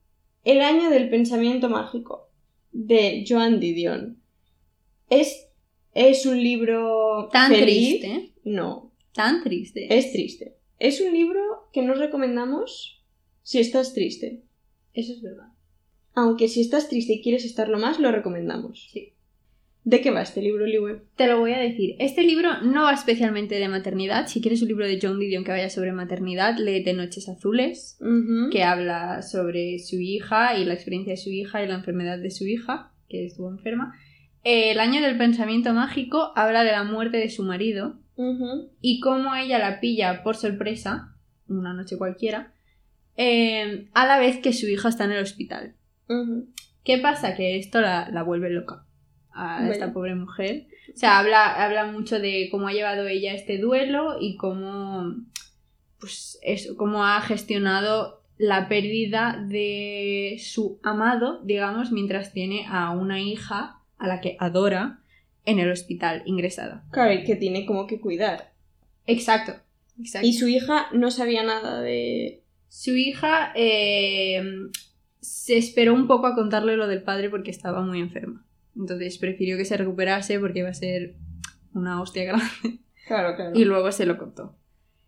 El 0.46 0.62
año 0.62 0.90
del 0.90 1.10
pensamiento 1.10 1.70
mágico 1.70 2.30
de 2.72 3.26
Joan 3.28 3.60
Didion. 3.60 4.18
Es, 5.10 5.48
es 5.94 6.26
un 6.26 6.42
libro 6.42 7.30
Tan 7.32 7.52
feliz. 7.52 8.00
triste. 8.00 8.34
No, 8.46 8.92
Tan 9.14 9.44
triste. 9.44 9.88
es 9.96 10.12
triste. 10.14 10.56
Es 10.80 11.02
un 11.02 11.14
libro 11.14 11.42
que 11.74 11.82
nos 11.82 12.00
recomendamos 12.00 13.04
si 13.44 13.60
estás 13.60 13.94
triste. 13.94 14.44
Eso 14.94 15.12
es 15.12 15.22
verdad. 15.22 15.50
Aunque 16.16 16.48
si 16.48 16.62
estás 16.62 16.88
triste 16.88 17.14
y 17.14 17.22
quieres 17.22 17.44
estarlo 17.44 17.78
más, 17.78 18.00
lo 18.00 18.12
recomendamos. 18.12 18.88
Sí. 18.92 19.14
¿De 19.84 20.00
qué 20.00 20.12
va 20.12 20.22
este 20.22 20.42
libro, 20.42 20.66
Liwe? 20.66 21.02
Te 21.18 21.28
lo 21.28 21.40
voy 21.40 21.52
a 21.52 21.60
decir. 21.60 21.96
Este 22.00 22.24
libro 22.24 22.62
no 22.62 22.84
va 22.84 22.94
especialmente 22.94 23.56
de 23.56 23.68
maternidad. 23.68 24.28
Si 24.28 24.40
quieres 24.40 24.62
un 24.62 24.70
libro 24.70 24.88
de 24.88 25.00
John 25.02 25.20
Didion 25.20 25.44
que 25.44 25.52
vaya 25.52 25.70
sobre 25.70 25.92
maternidad, 25.92 26.58
léete 26.58 26.94
Noches 26.94 27.28
Azules, 27.28 28.00
que 28.52 28.64
habla 28.64 29.22
sobre 29.22 29.80
su 29.80 30.00
hija 30.00 30.58
y 30.58 30.64
la 30.64 30.76
experiencia 30.76 31.14
de 31.14 31.18
su 31.18 31.30
hija 31.30 31.62
y 31.62 31.68
la 31.68 31.76
enfermedad 31.76 32.20
de 32.20 32.32
su 32.32 32.46
hija, 32.46 32.94
que 33.10 33.26
estuvo 33.26 33.50
enferma. 33.50 33.96
El 34.44 34.80
año 34.80 35.02
del 35.02 35.18
pensamiento 35.18 35.74
mágico 35.74 36.32
habla 36.36 36.64
de 36.64 36.72
la 36.72 36.84
muerte 36.84 37.18
de 37.18 37.30
su 37.30 37.44
marido 37.44 38.00
Y 38.82 39.00
cómo 39.00 39.34
ella 39.36 39.60
la 39.60 39.80
pilla 39.80 40.24
por 40.24 40.36
sorpresa, 40.36 41.16
una 41.48 41.74
noche 41.74 41.98
cualquiera, 41.98 42.54
eh, 43.16 43.88
a 43.94 44.06
la 44.06 44.20
vez 44.20 44.40
que 44.40 44.54
su 44.54 44.68
hija 44.68 44.90
está 44.90 45.06
en 45.06 45.12
el 45.12 45.24
hospital. 45.24 45.76
¿Qué 46.84 46.98
pasa? 46.98 47.36
Que 47.36 47.58
esto 47.58 47.82
la, 47.82 48.10
la 48.10 48.24
vuelve 48.24 48.50
loca 48.50 48.86
a 49.32 49.70
esta 49.70 49.94
pobre 49.94 50.16
mujer. 50.16 50.68
O 50.94 50.98
sea, 50.98 51.20
habla, 51.20 51.64
habla 51.64 51.86
mucho 51.86 52.20
de 52.20 52.50
cómo 52.52 52.68
ha 52.68 52.74
llevado 52.74 53.08
ella 53.08 53.34
este 53.34 53.58
duelo 53.58 54.18
y 54.20 54.36
cómo, 54.36 55.16
pues 56.00 56.40
eso, 56.42 56.76
cómo 56.76 57.06
ha 57.06 57.22
gestionado 57.22 58.24
la 58.38 58.68
pérdida 58.70 59.46
de 59.48 60.38
su 60.40 60.80
amado, 60.84 61.42
digamos, 61.44 61.92
mientras 61.92 62.34
tiene 62.34 62.66
a 62.70 62.92
una 62.92 63.22
hija 63.22 63.82
a 63.98 64.08
la 64.08 64.22
que 64.22 64.36
adora 64.40 64.99
en 65.50 65.60
el 65.60 65.72
hospital 65.72 66.24
ingresada. 66.26 66.86
Claro, 66.92 67.14
y 67.14 67.24
que 67.24 67.36
tiene 67.36 67.66
como 67.66 67.88
que 67.88 68.00
cuidar. 68.00 68.54
Exacto. 69.06 69.54
exacto. 70.00 70.28
Y 70.28 70.34
su 70.34 70.48
hija 70.48 70.88
no 70.94 71.12
sabía 71.12 71.44
nada 71.44 71.82
de... 71.82 72.44
Su 72.68 72.96
hija 72.96 73.52
eh, 73.56 74.42
se 75.20 75.58
esperó 75.58 75.94
un 75.94 76.08
poco 76.08 76.28
a 76.28 76.36
contarle 76.36 76.78
lo 76.78 76.88
del 76.88 77.02
padre 77.02 77.30
porque 77.30 77.52
estaba 77.52 77.82
muy 77.82 78.00
enferma. 78.00 78.46
Entonces 78.76 79.18
prefirió 79.18 79.58
que 79.58 79.66
se 79.66 79.78
recuperase 79.78 80.40
porque 80.40 80.60
iba 80.60 80.70
a 80.70 80.74
ser 80.74 81.16
una 81.74 82.02
hostia 82.02 82.24
grande. 82.26 82.80
Claro, 83.08 83.36
claro. 83.36 83.60
Y 83.60 83.66
luego 83.66 83.92
se 83.92 84.06
lo 84.06 84.20
contó. 84.20 84.56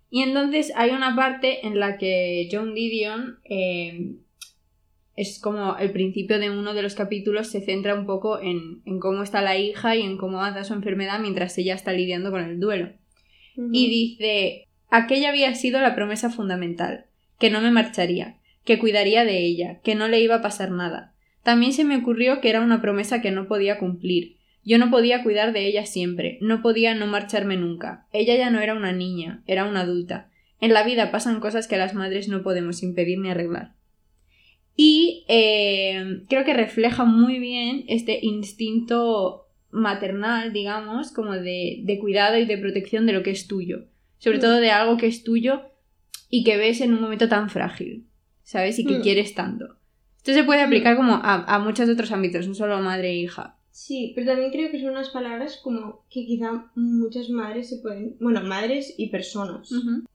Y 0.10 0.24
entonces 0.24 0.74
hay 0.75 0.89
una 0.89 1.15
parte 1.15 1.65
en 1.65 1.79
la 1.79 1.98
que 1.98 2.50
John 2.51 2.74
Didion 2.74 3.39
eh, 3.45 4.15
es 5.15 5.39
como 5.39 5.77
el 5.77 5.91
principio 5.91 6.39
de 6.39 6.50
uno 6.50 6.74
de 6.74 6.82
los 6.82 6.96
capítulos 6.96 7.48
se 7.48 7.62
centra 7.62 7.96
un 7.96 8.06
poco 8.06 8.39
en, 8.41 8.82
en 8.86 9.00
cómo 9.00 9.24
está 9.24 9.41
la 9.41 9.58
hija 9.58 9.96
y 9.96 10.01
en 10.01 10.18
cómo 10.18 10.39
avanza 10.39 10.63
su 10.63 10.74
enfermedad 10.74 11.20
mientras 11.20 11.58
ella 11.58 11.75
está 11.75 11.91
lidiando 11.91 12.32
con 12.32 12.41
el 12.41 12.60
duelo. 12.60 12.94
Y 13.72 13.89
dice, 13.89 14.68
aquella 14.89 15.30
había 15.30 15.53
sido 15.56 15.82
la 15.82 15.94
promesa 15.94 16.30
fundamental, 16.30 17.06
que 17.38 17.50
no 17.50 17.62
me 17.62 17.72
marcharía, 17.72 18.38
que 18.63 18.80
cuidaría 18.80 19.25
de 19.25 19.39
ella, 19.39 19.80
que 19.84 19.96
no 19.96 20.08
le 20.08 20.22
iba 20.22 20.36
a 20.36 20.41
pasar 20.41 20.72
nada. 20.72 21.13
También 21.44 21.74
se 21.74 21.84
me 21.84 21.98
ocurrió 21.98 22.39
que 22.39 22.50
era 22.50 22.62
una 22.62 22.82
promesa 22.82 23.22
que 23.22 23.32
no 23.32 23.48
podía 23.48 23.77
cumplir. 23.77 24.38
Yo 24.63 24.77
no 24.77 24.91
podía 24.91 25.24
cuidar 25.24 25.53
de 25.53 25.65
ella 25.65 25.86
siempre, 25.86 26.38
no 26.39 26.62
podía 26.62 26.94
no 26.94 27.08
marcharme 27.08 27.58
nunca. 27.58 28.06
Ella 28.13 28.36
ya 28.36 28.51
no 28.51 28.60
era 28.60 28.75
una 28.75 28.94
niña, 28.94 29.44
era 29.48 29.65
una 29.65 29.82
adulta. 29.82 30.30
En 30.60 30.74
la 30.74 30.84
vida 30.84 31.12
pasan 31.12 31.39
cosas 31.39 31.68
que 31.68 31.77
las 31.77 31.96
madres 31.96 32.27
no 32.27 32.44
podemos 32.44 32.84
impedir 32.84 33.20
ni 33.20 33.32
arreglar. 33.32 33.74
Y 34.83 35.25
eh, 35.27 36.23
creo 36.27 36.43
que 36.43 36.53
refleja 36.55 37.05
muy 37.05 37.38
bien 37.38 37.83
este 37.88 38.19
instinto 38.23 39.45
maternal, 39.69 40.53
digamos, 40.53 41.11
como 41.11 41.33
de, 41.33 41.81
de 41.83 42.00
cuidado 42.00 42.38
y 42.39 42.45
de 42.45 42.57
protección 42.57 43.05
de 43.05 43.13
lo 43.13 43.21
que 43.21 43.29
es 43.31 43.45
tuyo. 43.47 43.85
Sobre 44.17 44.38
Mm. 44.39 44.41
todo 44.41 44.55
de 44.59 44.71
algo 44.71 44.97
que 44.97 45.05
es 45.05 45.23
tuyo 45.23 45.61
y 46.31 46.43
que 46.43 46.57
ves 46.57 46.81
en 46.81 46.93
un 46.95 47.01
momento 47.01 47.27
tan 47.29 47.50
frágil, 47.51 48.07
¿sabes? 48.43 48.79
Y 48.79 48.85
que 48.85 48.97
Mm. 48.97 49.01
quieres 49.01 49.35
tanto. 49.35 49.65
Esto 50.17 50.33
se 50.33 50.43
puede 50.43 50.61
aplicar 50.61 50.95
como 50.95 51.13
a, 51.13 51.33
a 51.55 51.59
muchos 51.59 51.88
otros 51.88 52.11
ámbitos, 52.11 52.47
no 52.47 52.55
solo 52.55 52.73
a 52.75 52.81
madre 52.81 53.09
e 53.11 53.15
hija. 53.17 53.57
Sí, 53.69 54.11
pero 54.15 54.27
también 54.31 54.51
creo 54.51 54.71
que 54.71 54.79
son 54.81 54.89
unas 54.91 55.09
palabras 55.09 55.59
como 55.63 56.05
que 56.09 56.25
quizá 56.25 56.71
muchas 56.75 57.29
madres 57.29 57.69
se 57.69 57.77
pueden... 57.77 58.17
Bueno, 58.19 58.41
madres 58.43 58.95
y 58.97 59.09
personas 59.09 59.69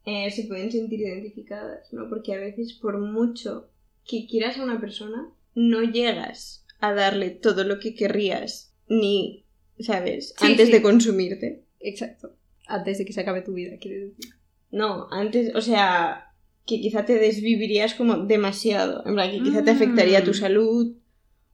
eh, 0.05 0.31
se 0.31 0.43
pueden 0.45 0.71
sentir 0.73 1.01
identificadas, 1.01 1.93
¿no? 1.93 2.09
Porque 2.09 2.35
a 2.35 2.39
veces 2.41 2.75
por 2.75 2.99
mucho 2.99 3.69
que 4.09 4.27
quieras 4.27 4.59
a 4.59 4.65
una 4.65 4.81
persona, 4.81 5.29
no 5.55 5.83
llegas 5.83 6.65
a 6.81 6.93
darle 6.93 7.31
todo 7.31 7.65
lo 7.65 7.79
que 7.81 7.95
querrías, 7.95 8.75
ni, 8.89 9.45
¿sabes? 9.81 10.35
Sí, 10.39 10.47
Antes 10.47 10.67
sí. 10.67 10.73
de 10.73 10.83
consumirte. 10.83 11.65
Exacto. 11.81 12.37
Antes 12.67 12.99
de 12.99 13.05
que 13.05 13.13
se 13.13 13.21
acabe 13.21 13.43
tu 13.43 13.53
vida, 13.55 13.77
quiero 13.81 14.07
decir. 14.07 14.35
No, 14.71 15.07
antes, 15.11 15.55
o 15.55 15.61
sea, 15.61 16.33
que 16.67 16.81
quizá 16.81 17.05
te 17.05 17.15
desvivirías 17.15 17.95
como 17.95 18.17
demasiado. 18.27 19.03
En 19.07 19.15
plan, 19.15 19.31
que 19.31 19.43
quizá 19.43 19.63
te 19.65 19.71
afectaría 19.71 20.25
tu 20.25 20.31
Mm. 20.33 20.35
salud 20.35 20.97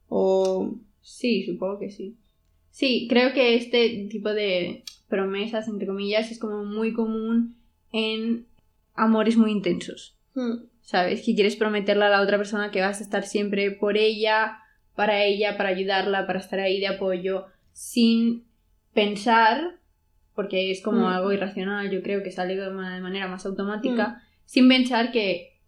o... 0.08 0.74
Sí, 1.00 1.44
supongo 1.44 1.78
que 1.78 1.90
sí. 1.90 2.16
Sí, 2.70 3.06
creo 3.08 3.32
que 3.34 3.54
este 3.56 4.06
tipo 4.10 4.30
de 4.32 4.84
promesas, 5.08 5.68
entre 5.68 5.86
comillas, 5.86 6.30
es 6.30 6.38
como 6.38 6.64
muy 6.64 6.92
común 6.92 7.56
en 7.92 8.46
amores 8.94 9.36
muy 9.36 9.50
intensos. 9.52 10.16
Hmm, 10.34 10.64
¿Sabes? 10.82 11.22
Que 11.24 11.34
quieres 11.34 11.56
prometerle 11.56 12.04
a 12.04 12.08
la 12.10 12.20
otra 12.20 12.36
persona 12.36 12.70
que 12.70 12.80
vas 12.80 13.00
a 13.00 13.04
estar 13.04 13.24
siempre 13.24 13.70
por 13.70 13.96
ella, 13.96 14.58
para 14.94 15.24
ella, 15.24 15.56
para 15.56 15.70
ayudarla, 15.70 16.26
para 16.26 16.40
estar 16.40 16.60
ahí 16.60 16.78
de 16.80 16.88
apoyo, 16.88 17.46
sin 17.72 18.44
pensar, 18.92 19.78
porque 20.34 20.70
es 20.70 20.82
como 20.82 21.02
Mm. 21.08 21.12
algo 21.12 21.32
irracional, 21.32 21.90
yo 21.90 22.02
creo 22.02 22.22
que 22.22 22.30
sale 22.30 22.56
de 22.56 22.68
una- 22.68 23.00
manera 23.00 23.26
más 23.28 23.46
automática, 23.46 24.22
sin 24.44 24.68
pensar 24.68 25.12
que 25.12 25.58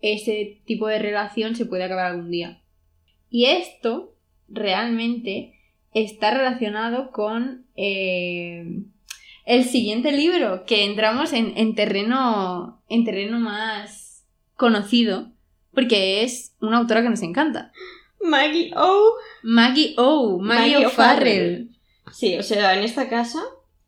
ese 0.00 0.60
tipo 0.66 0.86
de 0.88 0.98
relación 0.98 1.54
se 1.56 1.64
puede 1.66 1.84
acabar 1.84 2.06
algún 2.06 2.30
día. 2.30 2.60
Y 3.30 3.46
esto 3.46 4.14
realmente 4.48 5.54
está 5.94 6.30
relacionado 6.32 7.10
con 7.10 7.64
eh, 7.76 8.82
el 9.46 9.64
siguiente 9.64 10.12
libro, 10.12 10.64
que 10.64 10.84
entramos 10.84 11.32
en, 11.32 11.56
en 11.56 11.74
terreno, 11.74 12.82
en 12.88 13.04
terreno 13.04 13.38
más 13.38 14.05
conocido, 14.56 15.32
porque 15.72 16.22
es 16.22 16.54
una 16.60 16.78
autora 16.78 17.02
que 17.02 17.10
nos 17.10 17.22
encanta. 17.22 17.72
Maggie 18.20 18.72
O. 18.76 19.14
Maggie 19.42 19.94
O, 19.98 20.38
Maggie, 20.38 20.72
Maggie 20.72 20.86
O'Farrell. 20.86 21.70
Sí, 22.12 22.36
o 22.38 22.42
sea, 22.42 22.74
en 22.76 22.82
esta 22.84 23.08
casa, 23.08 23.40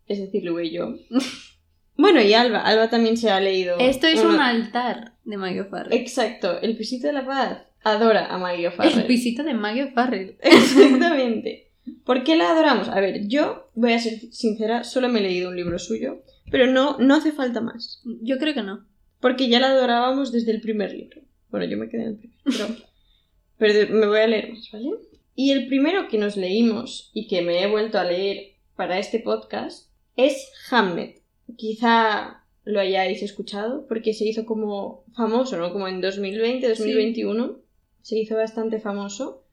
es 0.06 0.18
decir, 0.18 0.44
Lu 0.44 0.60
y 0.60 0.70
yo, 0.70 0.94
Bueno, 1.96 2.20
y 2.22 2.32
Alba. 2.32 2.60
Alba 2.60 2.88
también 2.90 3.16
se 3.16 3.28
ha 3.30 3.40
leído. 3.40 3.76
Esto 3.80 4.06
es 4.06 4.20
uno- 4.20 4.34
un 4.34 4.40
altar 4.40 5.14
de 5.24 5.36
Maggie 5.36 5.62
O'Farrell. 5.62 5.98
Exacto, 6.00 6.60
el 6.60 6.76
pisito 6.76 7.08
de 7.08 7.12
la 7.12 7.26
paz. 7.26 7.58
Adora 7.82 8.26
a 8.26 8.38
Maggie 8.38 8.68
O'Farrell. 8.68 9.00
El 9.00 9.06
pisito 9.06 9.42
de 9.42 9.54
Maggie 9.54 9.84
O'Farrell. 9.84 10.36
Exactamente. 10.42 11.72
¿Por 12.04 12.22
qué 12.22 12.36
la 12.36 12.50
adoramos? 12.50 12.88
A 12.88 13.00
ver, 13.00 13.26
yo 13.28 13.70
voy 13.74 13.94
a 13.94 13.98
ser 13.98 14.20
sincera, 14.30 14.84
solo 14.84 15.08
me 15.08 15.18
he 15.20 15.22
leído 15.22 15.48
un 15.48 15.56
libro 15.56 15.78
suyo, 15.78 16.22
pero 16.50 16.66
no, 16.66 16.98
no 16.98 17.14
hace 17.16 17.32
falta 17.32 17.60
más. 17.60 18.02
Yo 18.22 18.38
creo 18.38 18.54
que 18.54 18.62
no. 18.62 18.86
Porque 19.20 19.48
ya 19.48 19.60
la 19.60 19.68
adorábamos 19.68 20.32
desde 20.32 20.52
el 20.52 20.60
primer 20.60 20.92
libro. 20.92 21.20
Bueno, 21.50 21.66
yo 21.66 21.76
me 21.76 21.88
quedé 21.88 22.02
en 22.02 22.08
el 22.08 22.16
primero, 22.16 22.40
pero, 22.44 22.66
pero 23.58 23.94
me 23.94 24.06
voy 24.06 24.20
a 24.20 24.26
leer 24.26 24.52
más, 24.52 24.70
¿vale? 24.72 24.90
Y 25.34 25.52
el 25.52 25.68
primero 25.68 26.08
que 26.08 26.18
nos 26.18 26.36
leímos 26.36 27.10
y 27.14 27.28
que 27.28 27.42
me 27.42 27.62
he 27.62 27.68
vuelto 27.68 27.98
a 27.98 28.04
leer 28.04 28.54
para 28.76 28.98
este 28.98 29.20
podcast 29.20 29.90
es 30.16 30.50
Hamlet. 30.70 31.22
Quizá 31.56 32.44
lo 32.64 32.80
hayáis 32.80 33.22
escuchado 33.22 33.86
porque 33.86 34.12
se 34.12 34.26
hizo 34.26 34.44
como 34.44 35.04
famoso, 35.16 35.56
¿no? 35.56 35.72
Como 35.72 35.88
en 35.88 36.00
2020, 36.00 36.68
2021 36.68 37.60
se 38.02 38.18
hizo 38.18 38.36
bastante 38.36 38.80
famoso. 38.80 39.44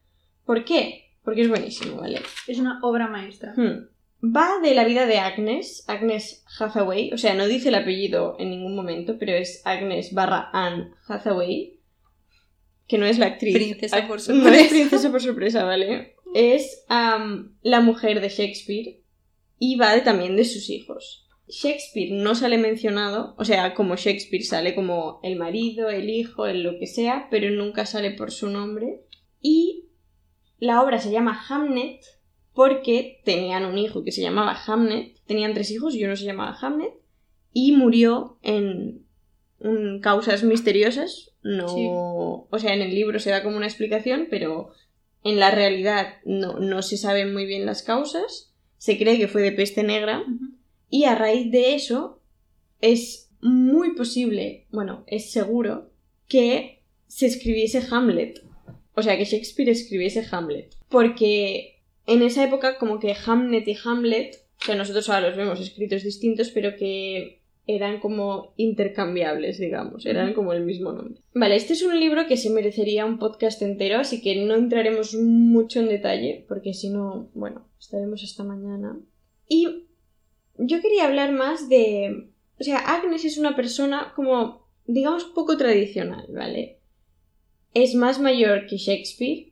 ¿Por 0.44 0.66
qué? 0.66 1.12
Porque 1.24 1.44
es 1.44 1.50
buenísimo, 1.50 1.98
¿vale? 1.98 2.22
Es 2.48 2.60
una 2.60 2.80
obra 2.82 3.08
maestra. 3.08 3.54
Hmm. 3.56 3.88
Va 4.24 4.60
de 4.62 4.74
la 4.74 4.86
vida 4.86 5.06
de 5.06 5.18
Agnes, 5.20 5.84
Agnes 5.88 6.44
Hathaway, 6.60 7.12
o 7.14 7.18
sea, 7.18 7.34
no 7.36 7.48
dice 7.48 7.70
el 7.70 7.76
apellido 7.76 8.36
en 8.40 8.50
ningún 8.50 8.76
momento, 8.76 9.18
pero 9.20 9.34
es 9.34 9.62
Agnes 9.66 10.14
barra 10.14 10.50
Anne 10.54 10.92
Hathaway, 11.08 11.80
que 12.88 12.98
no 12.98 13.06
es 13.06 13.20
la 13.20 13.28
actriz. 13.28 13.54
Princesa 13.56 14.08
por 14.08 14.18
No 14.18 14.24
sorpresa. 14.24 14.62
es 14.62 14.70
princesa 14.70 15.12
por 15.12 15.22
sorpresa, 15.22 15.64
¿vale? 15.64 16.16
Es 16.34 16.86
la 16.90 17.82
mujer 17.82 18.22
de 18.22 18.30
Shakespeare 18.30 19.02
y 19.60 19.76
va 19.78 19.94
de, 19.94 20.02
también 20.02 20.36
de 20.36 20.46
sus 20.46 20.70
hijos. 20.70 21.28
Shakespeare 21.48 22.12
no 22.12 22.34
sale 22.34 22.58
mencionado, 22.58 23.36
o 23.38 23.46
sea, 23.46 23.76
como 23.76 23.96
Shakespeare 23.96 24.44
sale 24.44 24.74
como 24.74 25.20
el 25.22 25.36
marido, 25.36 25.90
el 25.90 26.10
hijo, 26.10 26.48
el 26.48 26.64
lo 26.64 26.80
que 26.80 26.88
sea, 26.88 27.28
pero 27.30 27.52
nunca 27.52 27.86
sale 27.86 28.12
por 28.12 28.32
su 28.32 28.50
nombre. 28.50 29.02
Y 29.42 29.90
la 30.58 30.82
obra 30.82 31.00
se 31.00 31.12
llama 31.12 31.40
Hamnet 31.48 32.02
porque 32.56 33.22
tenían 33.26 33.66
un 33.66 33.78
hijo 33.78 34.04
que 34.04 34.12
se 34.12 34.22
llamaba 34.22 34.58
Hamnet, 34.66 35.18
tenían 35.28 35.54
tres 35.54 35.70
hijos 35.70 35.94
y 35.94 36.04
uno 36.04 36.16
se 36.16 36.26
llamaba 36.26 36.58
Hamnet, 36.60 36.94
y 37.54 37.74
murió 37.74 38.40
en 38.42 39.06
causas 40.02 40.44
misteriosas. 40.44 41.32
No, 41.44 41.68
Sí. 41.70 41.86
o 41.90 42.60
sea, 42.60 42.74
en 42.74 42.82
el 42.82 42.96
libro 42.96 43.20
se 43.20 43.30
da 43.30 43.44
como 43.44 43.58
una 43.58 43.68
explicación, 43.68 44.28
pero 44.30 44.72
en 45.24 45.40
la 45.40 45.52
realidad 45.52 46.16
no, 46.26 46.60
no 46.60 46.82
se 46.82 46.98
saben 46.98 47.34
muy 47.34 47.46
bien 47.46 47.66
las 47.66 47.84
causas. 47.84 48.54
Se 48.78 48.98
cree 48.98 49.18
que 49.18 49.28
fue 49.28 49.42
de 49.42 49.52
peste 49.52 49.84
negra. 49.84 50.24
Y 50.90 51.06
a 51.06 51.16
raíz 51.16 51.52
de 51.52 51.76
eso 51.76 52.22
es 52.82 53.32
muy 53.42 53.96
posible, 53.96 54.66
bueno, 54.72 55.04
es 55.08 55.32
seguro 55.32 55.90
que 56.28 56.82
se 57.08 57.26
escribiese 57.26 57.82
Hamlet. 57.90 58.44
O 58.96 59.02
sea, 59.02 59.18
que 59.18 59.26
Shakespeare 59.26 59.70
escribiese 59.70 60.26
Hamlet. 60.32 60.76
Porque 60.90 61.75
en 62.08 62.22
esa 62.22 62.44
época 62.44 62.78
como 62.78 63.00
que 63.00 63.16
Hamlet 63.26 63.68
y 63.68 63.78
Hamlet, 63.84 64.38
que 64.66 64.76
nosotros 64.76 65.10
ahora 65.10 65.30
los 65.30 65.38
vemos 65.38 65.60
escritos 65.60 66.04
distintos, 66.04 66.50
pero 66.50 66.76
que 66.76 67.42
eran 67.68 68.00
como 68.00 68.54
intercambiables, 68.58 69.58
digamos, 69.58 70.06
eran 70.06 70.34
como 70.34 70.54
el 70.54 70.64
mismo 70.64 70.94
nombre. 70.94 71.22
Vale, 71.34 71.56
este 71.56 71.74
es 71.74 71.82
un 71.82 72.00
libro 72.00 72.28
que 72.28 72.38
se 72.38 72.52
merecería 72.52 73.06
un 73.06 73.18
podcast 73.18 73.62
entero, 73.62 74.00
así 74.00 74.22
que 74.22 74.36
no 74.46 74.54
entraremos 74.54 75.16
mucho 75.16 75.80
en 75.80 75.88
detalle, 75.88 76.46
porque 76.48 76.74
si 76.74 76.90
no, 76.90 77.30
bueno, 77.34 77.68
estaremos 77.80 78.24
hasta 78.24 78.44
mañana. 78.44 79.00
Y 79.48 79.86
yo 80.58 80.82
quería 80.82 81.06
hablar 81.06 81.32
más 81.32 81.68
de... 81.68 82.30
O 82.60 82.64
sea, 82.64 82.78
Agnes 82.78 83.26
es 83.26 83.38
una 83.38 83.56
persona 83.56 84.14
como, 84.16 84.68
digamos, 84.86 85.26
poco 85.26 85.58
tradicional, 85.58 86.28
¿vale? 86.30 86.80
Es 87.74 87.96
más 87.96 88.20
mayor 88.20 88.68
que 88.68 88.78
Shakespeare 88.78 89.52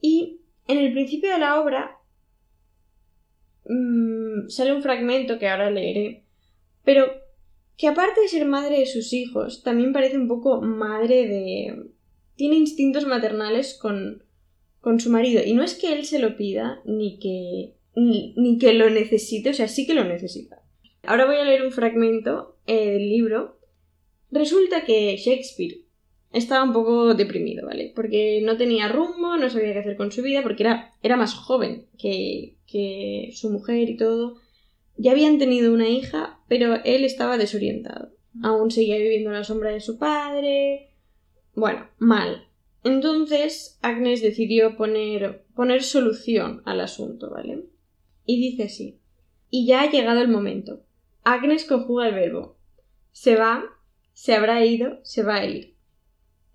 y 0.00 0.40
en 0.68 0.78
el 0.78 0.92
principio 0.92 1.30
de 1.30 1.38
la 1.38 1.60
obra 1.60 1.98
mm, 3.66 4.48
sale 4.48 4.74
un 4.74 4.82
fragmento 4.82 5.38
que 5.38 5.48
ahora 5.48 5.70
leeré, 5.70 6.24
pero 6.84 7.06
que 7.76 7.88
aparte 7.88 8.20
de 8.20 8.28
ser 8.28 8.46
madre 8.46 8.80
de 8.80 8.86
sus 8.86 9.12
hijos, 9.12 9.62
también 9.62 9.92
parece 9.92 10.16
un 10.16 10.28
poco 10.28 10.62
madre 10.62 11.26
de... 11.26 11.90
tiene 12.36 12.56
instintos 12.56 13.06
maternales 13.06 13.74
con, 13.74 14.24
con 14.80 14.98
su 14.98 15.10
marido. 15.10 15.42
Y 15.44 15.52
no 15.52 15.62
es 15.62 15.74
que 15.74 15.92
él 15.92 16.06
se 16.06 16.18
lo 16.18 16.36
pida, 16.36 16.80
ni 16.84 17.18
que, 17.18 17.74
ni, 17.94 18.58
que 18.58 18.72
lo 18.72 18.88
necesite, 18.88 19.50
o 19.50 19.54
sea, 19.54 19.68
sí 19.68 19.86
que 19.86 19.94
lo 19.94 20.04
necesita. 20.04 20.62
Ahora 21.02 21.26
voy 21.26 21.36
a 21.36 21.44
leer 21.44 21.64
un 21.64 21.72
fragmento 21.72 22.56
eh, 22.66 22.92
del 22.92 23.08
libro. 23.08 23.58
Resulta 24.30 24.84
que 24.84 25.16
Shakespeare 25.16 25.85
estaba 26.36 26.64
un 26.64 26.72
poco 26.72 27.14
deprimido, 27.14 27.66
¿vale? 27.66 27.92
Porque 27.94 28.40
no 28.44 28.56
tenía 28.56 28.88
rumbo, 28.88 29.36
no 29.36 29.48
sabía 29.48 29.72
qué 29.72 29.78
hacer 29.78 29.96
con 29.96 30.12
su 30.12 30.22
vida, 30.22 30.42
porque 30.42 30.64
era, 30.64 30.94
era 31.02 31.16
más 31.16 31.34
joven 31.34 31.86
que, 31.98 32.56
que 32.66 33.30
su 33.34 33.50
mujer 33.50 33.88
y 33.88 33.96
todo. 33.96 34.36
Ya 34.96 35.12
habían 35.12 35.38
tenido 35.38 35.72
una 35.72 35.88
hija, 35.88 36.40
pero 36.48 36.76
él 36.84 37.04
estaba 37.04 37.38
desorientado. 37.38 38.12
Aún 38.42 38.70
seguía 38.70 38.98
viviendo 38.98 39.30
la 39.30 39.44
sombra 39.44 39.70
de 39.70 39.80
su 39.80 39.98
padre. 39.98 40.90
Bueno, 41.54 41.88
mal. 41.98 42.48
Entonces 42.84 43.78
Agnes 43.80 44.20
decidió 44.20 44.76
poner, 44.76 45.44
poner 45.54 45.82
solución 45.82 46.62
al 46.66 46.80
asunto, 46.80 47.30
¿vale? 47.30 47.64
Y 48.26 48.40
dice 48.40 48.64
así. 48.64 48.98
Y 49.48 49.66
ya 49.66 49.82
ha 49.82 49.90
llegado 49.90 50.20
el 50.20 50.28
momento. 50.28 50.82
Agnes 51.24 51.64
conjuga 51.64 52.08
el 52.08 52.14
verbo. 52.14 52.58
Se 53.12 53.36
va, 53.36 53.64
se 54.12 54.34
habrá 54.34 54.64
ido, 54.64 55.00
se 55.02 55.22
va 55.22 55.36
a 55.36 55.46
ir. 55.46 55.75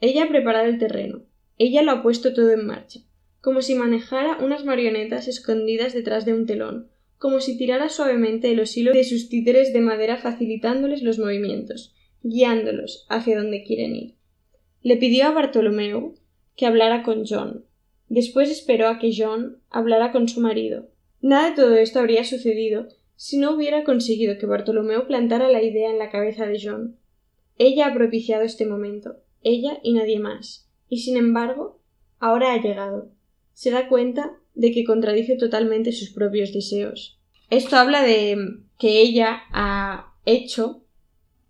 Ella 0.02 0.24
ha 0.24 0.28
preparado 0.28 0.66
el 0.66 0.80
terreno. 0.80 1.22
Ella 1.58 1.84
lo 1.84 1.92
ha 1.92 2.02
puesto 2.02 2.34
todo 2.34 2.52
en 2.52 2.66
marcha, 2.66 3.02
como 3.40 3.62
si 3.62 3.76
manejara 3.76 4.40
unas 4.44 4.66
marionetas 4.66 5.28
escondidas 5.28 5.94
detrás 5.94 6.26
de 6.26 6.34
un 6.34 6.48
telón, 6.48 6.90
como 7.20 7.40
si 7.40 7.56
tirara 7.56 7.88
suavemente 7.88 8.48
de 8.48 8.56
los 8.56 8.76
hilos 8.76 8.96
de 8.96 9.04
sus 9.04 9.30
títeres 9.30 9.74
de 9.74 9.82
madera 9.82 10.18
facilitándoles 10.18 11.04
los 11.04 11.20
movimientos, 11.20 11.94
guiándolos 12.24 13.06
hacia 13.10 13.38
donde 13.38 13.64
quieren 13.64 13.96
ir. 13.96 14.16
Le 14.82 14.98
pidió 14.98 15.28
a 15.28 15.32
Bartolomeo 15.32 16.16
que 16.56 16.66
hablara 16.66 17.04
con 17.04 17.24
John. 17.28 17.66
Después 18.10 18.50
esperó 18.50 18.88
a 18.88 18.98
que 18.98 19.14
John 19.16 19.62
hablara 19.70 20.12
con 20.12 20.28
su 20.28 20.42
marido. 20.42 20.90
Nada 21.22 21.52
de 21.52 21.56
todo 21.56 21.76
esto 21.76 22.00
habría 22.00 22.24
sucedido 22.24 22.88
si 23.16 23.38
no 23.38 23.54
hubiera 23.54 23.84
conseguido 23.84 24.40
que 24.40 24.48
Bartolomeo 24.48 25.06
plantara 25.06 25.48
la 25.48 25.62
idea 25.62 25.92
en 25.92 26.00
la 26.00 26.10
cabeza 26.10 26.48
de 26.48 26.60
John. 26.60 26.98
Ella 27.60 27.86
ha 27.86 27.94
propiciado 27.94 28.42
este 28.42 28.66
momento, 28.66 29.18
ella 29.43 29.80
y 29.84 29.93
nadie 29.93 30.19
más. 30.19 30.69
Y 30.89 30.99
sin 30.99 31.17
embargo, 31.17 31.80
ahora 32.19 32.54
ha 32.54 32.62
llegado. 32.62 33.12
Se 33.54 33.71
da 33.71 33.88
cuenta 33.88 34.38
de 34.56 34.71
que 34.71 34.84
contradice 34.84 35.36
totalmente 35.38 35.91
sus 35.91 36.10
propios 36.12 36.54
deseos. 36.54 37.19
Esto 37.49 37.75
habla 37.75 38.01
de 38.01 38.38
que 38.80 39.01
ella 39.01 39.41
ha 39.51 40.13
hecho 40.25 40.84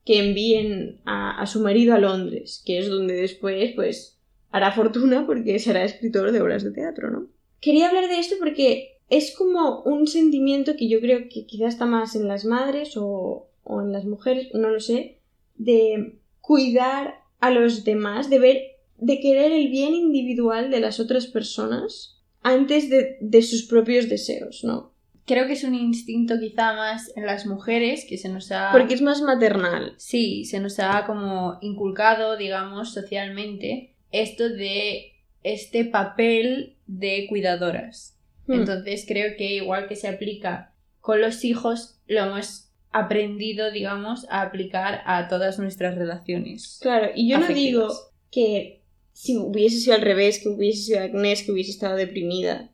que 0.05 0.19
envíen 0.19 0.99
a, 1.05 1.45
su 1.45 1.61
marido 1.61 1.93
a 1.93 1.99
Londres, 1.99 2.63
que 2.65 2.79
es 2.79 2.89
donde 2.89 3.13
después, 3.13 3.73
pues, 3.75 4.19
hará 4.49 4.71
fortuna 4.71 5.25
porque 5.27 5.59
será 5.59 5.83
escritor 5.83 6.31
de 6.31 6.41
obras 6.41 6.63
de 6.63 6.71
teatro, 6.71 7.11
¿no? 7.11 7.27
Quería 7.59 7.89
hablar 7.89 8.07
de 8.07 8.17
esto 8.17 8.35
porque 8.39 8.97
es 9.09 9.35
como 9.35 9.83
un 9.83 10.07
sentimiento 10.07 10.75
que 10.75 10.89
yo 10.89 10.99
creo 10.99 11.29
que 11.29 11.45
quizás 11.45 11.75
está 11.75 11.85
más 11.85 12.15
en 12.15 12.27
las 12.27 12.45
madres 12.45 12.97
o, 12.97 13.47
o 13.63 13.81
en 13.81 13.91
las 13.91 14.05
mujeres, 14.05 14.49
no 14.53 14.69
lo 14.69 14.79
sé, 14.79 15.19
de 15.55 16.17
cuidar 16.39 17.20
a 17.41 17.49
los 17.49 17.83
demás, 17.83 18.29
de 18.29 18.39
ver, 18.39 18.61
de 18.97 19.19
querer 19.19 19.51
el 19.51 19.67
bien 19.67 19.93
individual 19.93 20.71
de 20.71 20.79
las 20.79 20.99
otras 20.99 21.27
personas 21.27 22.21
antes 22.41 22.89
de, 22.89 23.17
de 23.19 23.41
sus 23.41 23.63
propios 23.63 24.07
deseos, 24.07 24.63
¿no? 24.63 24.93
Creo 25.25 25.47
que 25.47 25.53
es 25.53 25.63
un 25.63 25.75
instinto 25.75 26.39
quizá 26.39 26.73
más 26.73 27.11
en 27.15 27.25
las 27.25 27.45
mujeres 27.45 28.05
que 28.07 28.17
se 28.17 28.29
nos 28.29 28.51
ha... 28.51 28.71
Porque 28.71 28.93
es 28.93 29.01
más 29.01 29.21
maternal. 29.21 29.93
Sí, 29.97 30.45
se 30.45 30.59
nos 30.59 30.79
ha 30.79 31.05
como 31.05 31.57
inculcado, 31.61 32.37
digamos, 32.37 32.93
socialmente, 32.93 33.95
esto 34.11 34.49
de 34.49 35.13
este 35.43 35.85
papel 35.85 36.77
de 36.87 37.27
cuidadoras. 37.29 38.17
Hmm. 38.47 38.53
Entonces 38.53 39.05
creo 39.07 39.35
que 39.37 39.55
igual 39.55 39.87
que 39.87 39.95
se 39.95 40.07
aplica 40.07 40.73
con 40.99 41.21
los 41.21 41.43
hijos, 41.43 41.99
lo 42.07 42.21
hemos 42.21 42.70
aprendido, 42.91 43.71
digamos, 43.71 44.25
a 44.29 44.41
aplicar 44.41 45.01
a 45.05 45.27
todas 45.27 45.59
nuestras 45.59 45.95
relaciones. 45.95 46.79
Claro, 46.81 47.11
y 47.15 47.29
yo 47.29 47.39
no 47.39 47.47
digo 47.47 47.89
que 48.31 48.81
si 49.13 49.37
hubiese 49.37 49.77
sido 49.77 49.95
al 49.95 50.01
revés, 50.01 50.39
que 50.39 50.49
hubiese 50.49 50.83
sido 50.83 50.99
Agnès, 51.01 51.43
que 51.43 51.51
hubiese 51.51 51.71
estado 51.71 51.95
deprimida, 51.95 52.71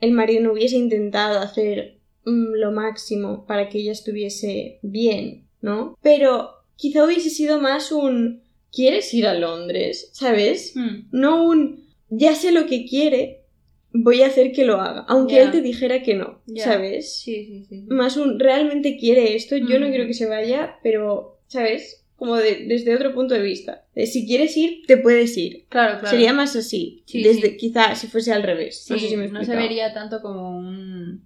el 0.00 0.12
marido 0.12 0.42
no 0.42 0.52
hubiese 0.52 0.76
intentado 0.76 1.40
hacer 1.40 2.00
mm, 2.24 2.54
lo 2.54 2.72
máximo 2.72 3.46
para 3.46 3.68
que 3.68 3.78
ella 3.78 3.92
estuviese 3.92 4.78
bien, 4.82 5.48
¿no? 5.60 5.98
Pero 6.02 6.50
quizá 6.76 7.04
hubiese 7.04 7.30
sido 7.30 7.60
más 7.60 7.90
un 7.90 8.42
¿quieres 8.72 9.12
ir 9.14 9.26
a 9.26 9.34
Londres? 9.34 10.10
¿Sabes? 10.12 10.72
Hmm. 10.74 11.08
No 11.10 11.44
un 11.44 11.88
ya 12.10 12.34
sé 12.34 12.52
lo 12.52 12.66
que 12.66 12.86
quiere, 12.86 13.44
voy 13.92 14.22
a 14.22 14.26
hacer 14.26 14.52
que 14.52 14.64
lo 14.64 14.80
haga, 14.80 15.04
aunque 15.08 15.40
él 15.40 15.50
te 15.50 15.60
dijera 15.62 16.02
que 16.02 16.14
no. 16.14 16.40
¿sabes? 16.56 17.20
Sí, 17.20 17.44
sí, 17.46 17.64
sí. 17.68 17.80
sí. 17.80 17.84
Más 17.88 18.16
un, 18.16 18.38
realmente 18.38 18.96
quiere 18.96 19.34
esto, 19.34 19.56
yo 19.56 19.78
no 19.78 19.88
quiero 19.88 20.06
que 20.06 20.14
se 20.14 20.26
vaya, 20.26 20.76
pero, 20.82 21.38
¿sabes? 21.46 22.04
Como 22.16 22.36
de- 22.36 22.66
desde 22.66 22.94
otro 22.96 23.14
punto 23.14 23.34
de 23.34 23.42
vista. 23.42 23.84
De 23.94 24.06
si 24.06 24.26
quieres 24.26 24.56
ir, 24.56 24.82
te 24.86 24.96
puedes 24.96 25.36
ir. 25.36 25.66
Claro, 25.68 26.00
claro. 26.00 26.08
Sería 26.10 26.32
más 26.32 26.56
así. 26.56 27.02
Sí, 27.06 27.22
desde, 27.22 27.50
sí. 27.50 27.56
Quizá 27.56 27.94
si 27.94 28.08
fuese 28.08 28.32
al 28.32 28.42
revés. 28.42 28.84
Sí, 28.84 28.92
no 28.92 28.98
sé 28.98 29.08
si 29.08 29.16
me 29.16 29.28
no 29.28 29.44
se 29.44 29.54
vería 29.54 29.92
tanto 29.94 30.20
como 30.20 30.58
un 30.58 31.24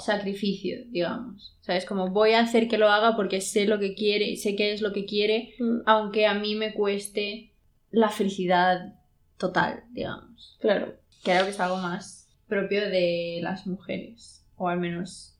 sacrificio, 0.00 0.78
digamos. 0.88 1.56
¿Sabes? 1.60 1.84
Como 1.84 2.08
voy 2.10 2.32
a 2.32 2.40
hacer 2.40 2.66
que 2.68 2.78
lo 2.78 2.88
haga 2.88 3.14
porque 3.14 3.40
sé 3.40 3.66
lo 3.66 3.78
que 3.78 3.94
quiere, 3.94 4.34
sé 4.36 4.56
qué 4.56 4.72
es 4.72 4.80
lo 4.82 4.92
que 4.92 5.04
quiere, 5.04 5.54
Mm, 5.60 5.80
aunque 5.86 6.26
a 6.26 6.34
mí 6.34 6.54
me 6.56 6.74
cueste 6.74 7.52
la 7.90 8.08
felicidad 8.08 8.94
total, 9.38 9.84
digamos. 9.92 10.56
Claro. 10.60 10.94
Creo 11.22 11.44
que 11.44 11.50
es 11.50 11.60
algo 11.60 11.76
más 11.76 12.28
propio 12.48 12.80
de 12.88 13.40
las 13.42 13.66
mujeres, 13.66 14.44
o 14.56 14.68
al 14.68 14.80
menos 14.80 15.38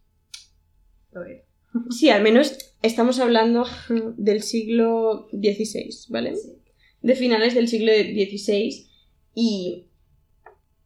lo 1.13 1.23
veo. 1.23 1.43
Sí, 1.91 2.11
al 2.11 2.23
menos 2.23 2.59
estamos 2.83 3.19
hablando 3.19 3.67
del 4.17 4.43
siglo 4.43 5.29
XVI, 5.31 5.91
¿vale? 6.09 6.37
Sí. 6.37 6.53
De 7.01 7.15
finales 7.15 7.55
del 7.55 7.69
siglo 7.69 7.93
XVI. 7.93 8.89
Y 9.35 9.87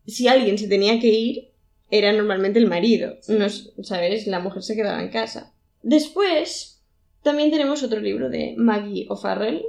si 0.07 0.29
alguien 0.29 0.59
se 0.59 0.69
tenía 0.69 1.01
que 1.01 1.09
ir, 1.09 1.51
era 1.91 2.13
normalmente 2.13 2.59
el 2.59 2.67
marido. 2.67 3.17
No, 3.29 3.49
¿Sabes? 3.49 4.27
La 4.27 4.41
mujer 4.41 4.63
se 4.63 4.77
quedaba 4.77 5.03
en 5.03 5.11
casa. 5.11 5.53
Después, 5.83 6.83
también 7.23 7.51
tenemos 7.51 7.83
otro 7.83 8.01
libro 8.01 8.29
de 8.29 8.55
Maggie 8.57 9.07
O'Farrell, 9.09 9.65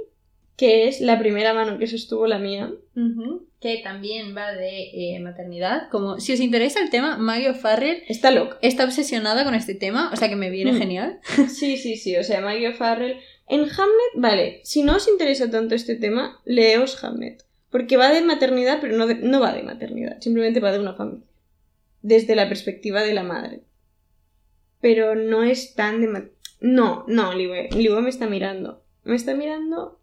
que 0.58 0.88
es 0.88 1.00
la 1.00 1.18
primera 1.18 1.54
mano 1.54 1.78
que 1.78 1.86
sostuvo 1.86 2.26
la 2.26 2.38
mía. 2.38 2.70
Que 3.60 3.78
también 3.82 4.36
va 4.36 4.52
de 4.52 4.90
eh, 5.14 5.20
maternidad. 5.20 5.88
Como 5.90 6.20
si 6.20 6.32
os 6.34 6.40
interesa 6.40 6.80
el 6.82 6.90
tema, 6.90 7.16
Maggie 7.16 7.50
O'Farrell 7.50 8.02
Está 8.08 8.30
loca. 8.32 8.58
está 8.60 8.84
obsesionada 8.84 9.44
con 9.44 9.54
este 9.54 9.74
tema, 9.74 10.10
o 10.12 10.16
sea 10.16 10.28
que 10.28 10.36
me 10.36 10.50
viene 10.50 10.72
Mm. 10.72 10.78
genial. 10.78 11.20
Sí, 11.48 11.76
sí, 11.76 11.96
sí. 11.96 12.16
O 12.16 12.22
sea, 12.24 12.40
Maggie 12.40 12.68
O'Farrell. 12.68 13.16
En 13.48 13.60
Hamlet, 13.60 14.12
vale, 14.16 14.60
si 14.64 14.82
no 14.82 14.96
os 14.96 15.08
interesa 15.08 15.50
tanto 15.50 15.74
este 15.74 15.94
tema, 15.94 16.40
leos 16.44 17.02
Hamlet. 17.02 17.44
Porque 17.70 17.96
va 17.96 18.10
de 18.12 18.20
maternidad, 18.22 18.78
pero 18.80 18.96
no, 18.96 19.06
de- 19.06 19.14
no 19.16 19.40
va 19.40 19.52
de 19.52 19.62
maternidad. 19.62 20.20
Simplemente 20.20 20.60
va 20.60 20.72
de 20.72 20.80
una 20.80 20.94
familia. 20.94 21.24
Desde 22.02 22.34
la 22.36 22.48
perspectiva 22.48 23.02
de 23.02 23.14
la 23.14 23.22
madre. 23.22 23.60
Pero 24.80 25.14
no 25.14 25.42
es 25.44 25.74
tan 25.74 26.00
de... 26.00 26.32
No, 26.60 27.04
no, 27.08 27.32
Liwe. 27.34 27.68
Liwe 27.76 28.00
me 28.02 28.10
está 28.10 28.26
mirando. 28.26 28.82
Me 29.04 29.16
está 29.16 29.34
mirando 29.34 29.97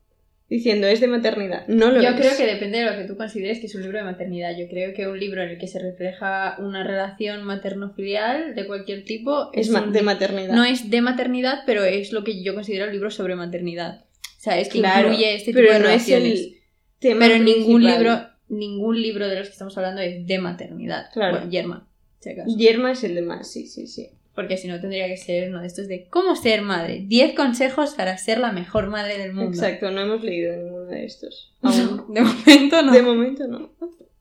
diciendo, 0.49 0.87
es 0.87 0.99
de 0.99 1.07
maternidad. 1.07 1.67
No 1.67 1.91
lo 1.91 2.01
Yo 2.01 2.09
es. 2.09 2.15
creo 2.15 2.37
que 2.37 2.45
depende 2.45 2.79
de 2.79 2.85
lo 2.85 2.97
que 2.97 3.03
tú 3.05 3.17
consideres 3.17 3.59
que 3.59 3.65
es 3.67 3.75
un 3.75 3.81
libro 3.81 3.97
de 3.97 4.03
maternidad. 4.03 4.55
Yo 4.57 4.67
creo 4.69 4.93
que 4.93 5.07
un 5.07 5.19
libro 5.19 5.41
en 5.41 5.49
el 5.49 5.57
que 5.57 5.67
se 5.67 5.79
refleja 5.79 6.55
una 6.59 6.83
relación 6.83 7.43
materno-filial 7.43 8.55
de 8.55 8.65
cualquier 8.67 9.05
tipo 9.05 9.49
Es 9.53 9.69
ma- 9.69 9.81
de 9.81 10.01
maternidad. 10.01 10.53
No 10.53 10.63
es 10.63 10.89
de 10.89 11.01
maternidad, 11.01 11.59
pero 11.65 11.83
es 11.83 12.11
lo 12.11 12.23
que 12.23 12.43
yo 12.43 12.53
considero 12.53 12.85
el 12.85 12.91
libro 12.91 13.09
sobre 13.11 13.35
maternidad. 13.35 14.01
O 14.37 14.41
sea, 14.45 14.59
es 14.59 14.69
que 14.69 14.79
Claro, 14.79 15.07
incluye 15.09 15.35
este 15.35 15.53
pero 15.53 15.67
tipo 15.67 15.79
de 15.79 15.83
no 15.83 15.89
es 15.89 16.09
el 16.09 16.57
tema 16.99 17.25
Pero 17.27 17.43
ningún 17.43 17.83
libro, 17.83 18.19
ningún 18.47 19.01
libro 19.01 19.27
de 19.27 19.35
los 19.39 19.47
que 19.47 19.53
estamos 19.53 19.75
hablando 19.77 20.01
es 20.01 20.25
de 20.27 20.37
maternidad. 20.39 21.07
Claro. 21.13 21.37
Bueno, 21.37 21.49
Yerma, 21.51 21.87
si. 22.19 22.45
Yerma 22.55 22.91
es 22.91 23.03
el 23.03 23.15
de 23.15 23.21
más, 23.23 23.51
sí, 23.51 23.65
sí, 23.67 23.87
sí. 23.87 24.09
Porque 24.35 24.57
si 24.57 24.67
no 24.67 24.81
tendría 24.81 25.07
que 25.07 25.17
ser 25.17 25.49
uno 25.49 25.61
de 25.61 25.67
estos 25.67 25.87
de 25.87 26.07
cómo 26.09 26.35
ser 26.35 26.61
madre. 26.61 27.03
10 27.05 27.35
consejos 27.35 27.95
para 27.95 28.17
ser 28.17 28.37
la 28.37 28.51
mejor 28.51 28.87
madre 28.87 29.17
del 29.17 29.33
mundo. 29.33 29.51
Exacto, 29.51 29.89
no 29.91 30.01
hemos 30.01 30.23
leído 30.23 30.55
ninguno 30.55 30.85
de 30.85 31.05
estos. 31.05 31.53
Aún. 31.61 32.13
De 32.13 32.21
momento 32.21 32.81
no. 32.81 32.91
De 32.91 33.01
momento 33.01 33.47
no. 33.47 33.71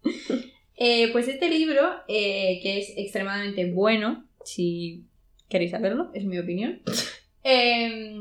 Eh, 0.77 1.12
pues 1.12 1.29
este 1.29 1.48
libro, 1.48 1.83
eh, 2.09 2.59
que 2.61 2.79
es 2.79 2.92
extremadamente 2.96 3.70
bueno, 3.70 4.27
si 4.44 5.05
queréis 5.48 5.70
saberlo, 5.70 6.11
es 6.14 6.24
mi 6.24 6.37
opinión, 6.38 6.83
eh, 7.44 8.18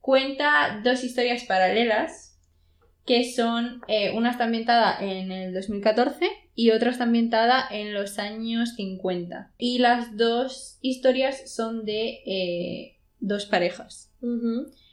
cuenta 0.00 0.80
dos 0.82 1.04
historias 1.04 1.44
paralelas 1.44 2.35
que 3.06 3.24
son, 3.24 3.82
eh, 3.88 4.10
una 4.14 4.30
está 4.30 4.44
ambientada 4.44 4.98
en 5.00 5.30
el 5.30 5.54
2014 5.54 6.28
y 6.54 6.70
otra 6.72 6.90
está 6.90 7.04
ambientada 7.04 7.64
en 7.70 7.94
los 7.94 8.18
años 8.18 8.74
50. 8.74 9.52
Y 9.58 9.78
las 9.78 10.16
dos 10.16 10.78
historias 10.82 11.54
son 11.54 11.84
de 11.84 12.20
eh, 12.26 12.96
dos 13.20 13.46
parejas. 13.46 14.12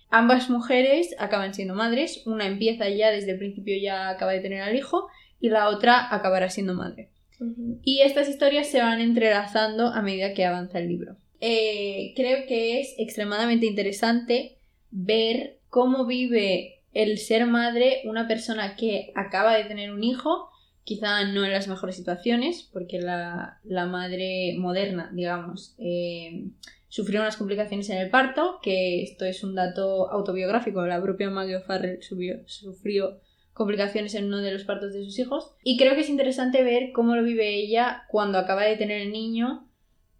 Ambas 0.10 0.49
mujeres 0.52 1.15
acaban 1.17 1.56
siendo 1.56 1.73
madres, 1.73 2.21
una 2.28 2.45
empieza 2.45 2.88
ya 2.88 3.10
desde 3.10 3.32
el 3.32 3.39
principio 3.39 3.76
ya 3.82 4.10
acaba 4.10 4.32
de 4.32 4.41
tener 4.41 4.62
al 4.62 4.76
hijo 4.76 5.08
y 5.39 5.49
la 5.49 5.69
otra 5.69 6.13
acabará 6.13 6.49
siendo 6.49 6.76
madre. 6.76 7.10
Y 7.84 8.02
estas 8.02 8.30
historias 8.30 8.67
se 8.67 8.80
van 8.80 9.02
entrelazando 9.02 9.88
a 9.88 10.02
medida 10.02 10.34
que 10.34 10.45
avanza 10.45 10.80
el 10.80 10.88
libro. 10.88 11.17
Eh, 11.41 12.13
creo 12.15 12.45
que 12.47 12.80
es 12.80 12.93
extremadamente 12.99 13.65
interesante 13.65 14.60
ver 14.91 15.58
cómo 15.67 16.06
vive 16.06 16.83
el 16.93 17.17
ser 17.17 17.45
madre 17.45 18.01
una 18.06 18.27
persona 18.27 18.75
que 18.75 19.12
acaba 19.15 19.56
de 19.56 19.65
tener 19.65 19.91
un 19.91 20.03
hijo, 20.03 20.49
quizá 20.84 21.23
no 21.25 21.43
en 21.45 21.51
las 21.51 21.67
mejores 21.67 21.95
situaciones, 21.95 22.69
porque 22.71 22.99
la, 22.99 23.60
la 23.63 23.86
madre 23.86 24.56
moderna, 24.58 25.10
digamos, 25.13 25.75
eh, 25.77 26.49
sufrió 26.88 27.21
unas 27.21 27.38
complicaciones 27.38 27.89
en 27.89 27.97
el 27.97 28.10
parto, 28.10 28.60
que 28.62 29.01
esto 29.01 29.25
es 29.25 29.43
un 29.43 29.56
dato 29.56 30.12
autobiográfico, 30.12 30.86
la 30.86 31.01
propia 31.01 31.29
Maggie 31.29 31.58
O'Farrell 31.58 31.99
sufrió 32.01 33.19
complicaciones 33.53 34.15
en 34.15 34.25
uno 34.25 34.39
de 34.39 34.51
los 34.51 34.63
partos 34.63 34.93
de 34.93 35.03
sus 35.03 35.17
hijos. 35.19 35.56
Y 35.63 35.77
creo 35.77 35.95
que 35.95 36.01
es 36.01 36.10
interesante 36.10 36.63
ver 36.63 36.91
cómo 36.91 37.15
lo 37.15 37.23
vive 37.23 37.56
ella 37.56 38.03
cuando 38.10 38.38
acaba 38.38 38.63
de 38.63 38.77
tener 38.77 39.01
el 39.01 39.12
niño 39.12 39.67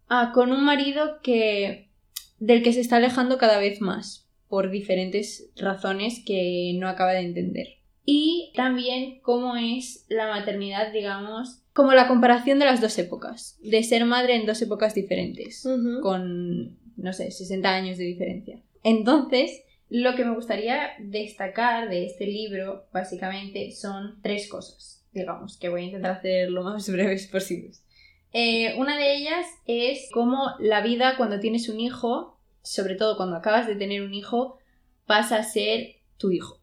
ah, 0.08 0.32
con 0.34 0.52
un 0.52 0.64
marido 0.64 1.20
que 1.22 1.90
del 2.38 2.62
que 2.62 2.72
se 2.72 2.80
está 2.80 2.96
alejando 2.96 3.38
cada 3.38 3.58
vez 3.58 3.80
más 3.80 4.23
por 4.54 4.70
diferentes 4.70 5.50
razones 5.56 6.22
que 6.24 6.76
no 6.78 6.88
acaba 6.88 7.10
de 7.10 7.22
entender. 7.22 7.78
Y 8.04 8.52
también 8.54 9.18
cómo 9.20 9.56
es 9.56 10.06
la 10.08 10.28
maternidad, 10.28 10.92
digamos, 10.92 11.64
como 11.72 11.90
la 11.90 12.06
comparación 12.06 12.60
de 12.60 12.66
las 12.66 12.80
dos 12.80 12.96
épocas, 12.98 13.58
de 13.64 13.82
ser 13.82 14.04
madre 14.04 14.36
en 14.36 14.46
dos 14.46 14.62
épocas 14.62 14.94
diferentes 14.94 15.68
con, 16.02 16.78
no 16.96 17.12
sé, 17.12 17.32
60 17.32 17.68
años 17.68 17.98
de 17.98 18.04
diferencia. 18.04 18.62
Entonces, 18.84 19.64
lo 19.90 20.14
que 20.14 20.24
me 20.24 20.36
gustaría 20.36 20.90
destacar 21.00 21.88
de 21.88 22.06
este 22.06 22.28
libro, 22.28 22.86
básicamente, 22.92 23.72
son 23.72 24.22
tres 24.22 24.46
cosas, 24.46 25.04
digamos, 25.12 25.58
que 25.58 25.68
voy 25.68 25.80
a 25.80 25.86
intentar 25.86 26.12
hacer 26.12 26.48
lo 26.48 26.62
más 26.62 26.88
breves 26.92 27.26
posibles. 27.26 27.84
Eh, 28.32 28.76
una 28.78 28.96
de 28.98 29.16
ellas 29.16 29.46
es 29.66 30.08
cómo 30.12 30.52
la 30.60 30.80
vida 30.80 31.16
cuando 31.16 31.40
tienes 31.40 31.68
un 31.68 31.80
hijo, 31.80 32.33
sobre 32.64 32.96
todo 32.96 33.16
cuando 33.16 33.36
acabas 33.36 33.68
de 33.68 33.76
tener 33.76 34.02
un 34.02 34.12
hijo, 34.14 34.58
pasa 35.06 35.36
a 35.36 35.44
ser 35.44 35.96
tu 36.18 36.32
hijo. 36.32 36.60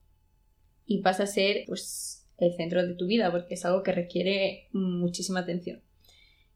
Y 0.85 0.97
pasa 1.01 1.23
a 1.23 1.27
ser, 1.27 1.63
pues, 1.67 2.27
el 2.37 2.53
centro 2.55 2.85
de 2.85 2.95
tu 2.95 3.05
vida, 3.05 3.31
porque 3.31 3.53
es 3.53 3.63
algo 3.63 3.83
que 3.83 3.93
requiere 3.93 4.67
muchísima 4.73 5.39
atención. 5.41 5.81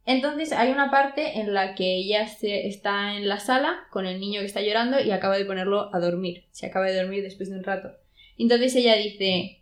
Entonces 0.06 0.52
hay 0.52 0.72
una 0.72 0.92
parte 0.92 1.40
en 1.40 1.54
la 1.54 1.74
que 1.76 1.96
ella 1.96 2.28
se- 2.28 2.68
está 2.68 3.16
en 3.16 3.28
la 3.28 3.40
sala 3.40 3.88
con 3.92 4.06
el 4.06 4.20
niño 4.20 4.42
que 4.42 4.46
está 4.46 4.62
llorando 4.62 5.00
y 5.00 5.12
acaba 5.12 5.38
de 5.38 5.46
ponerlo 5.46 5.94
a 5.96 6.00
dormir. 6.00 6.46
Se 6.52 6.66
acaba 6.68 6.86
de 6.88 6.96
dormir 7.00 7.24
después 7.24 7.50
de 7.50 7.56
un 7.58 7.64
rato. 7.64 7.92
Entonces 8.38 8.76
ella 8.76 8.96
dice, 8.96 9.62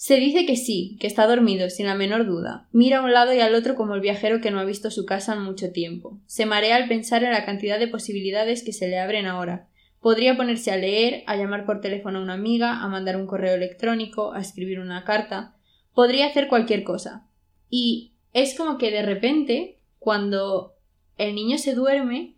se 0.00 0.16
dice 0.16 0.46
que 0.46 0.56
sí, 0.56 0.96
que 0.98 1.06
está 1.06 1.26
dormido, 1.26 1.68
sin 1.68 1.84
la 1.84 1.94
menor 1.94 2.24
duda. 2.24 2.66
Mira 2.72 3.00
a 3.00 3.02
un 3.02 3.12
lado 3.12 3.34
y 3.34 3.40
al 3.40 3.54
otro 3.54 3.74
como 3.74 3.94
el 3.94 4.00
viajero 4.00 4.40
que 4.40 4.50
no 4.50 4.58
ha 4.58 4.64
visto 4.64 4.90
su 4.90 5.04
casa 5.04 5.34
en 5.34 5.42
mucho 5.42 5.72
tiempo. 5.72 6.18
Se 6.24 6.46
marea 6.46 6.76
al 6.76 6.88
pensar 6.88 7.22
en 7.22 7.32
la 7.32 7.44
cantidad 7.44 7.78
de 7.78 7.86
posibilidades 7.86 8.64
que 8.64 8.72
se 8.72 8.88
le 8.88 8.98
abren 8.98 9.26
ahora. 9.26 9.68
Podría 10.00 10.38
ponerse 10.38 10.70
a 10.70 10.78
leer, 10.78 11.22
a 11.26 11.36
llamar 11.36 11.66
por 11.66 11.82
teléfono 11.82 12.18
a 12.18 12.22
una 12.22 12.32
amiga, 12.32 12.82
a 12.82 12.88
mandar 12.88 13.18
un 13.18 13.26
correo 13.26 13.54
electrónico, 13.54 14.32
a 14.32 14.40
escribir 14.40 14.80
una 14.80 15.04
carta. 15.04 15.54
Podría 15.92 16.28
hacer 16.28 16.48
cualquier 16.48 16.82
cosa. 16.82 17.28
Y 17.68 18.14
es 18.32 18.56
como 18.56 18.78
que 18.78 18.90
de 18.90 19.02
repente, 19.02 19.80
cuando 19.98 20.76
el 21.18 21.34
niño 21.34 21.58
se 21.58 21.74
duerme, 21.74 22.36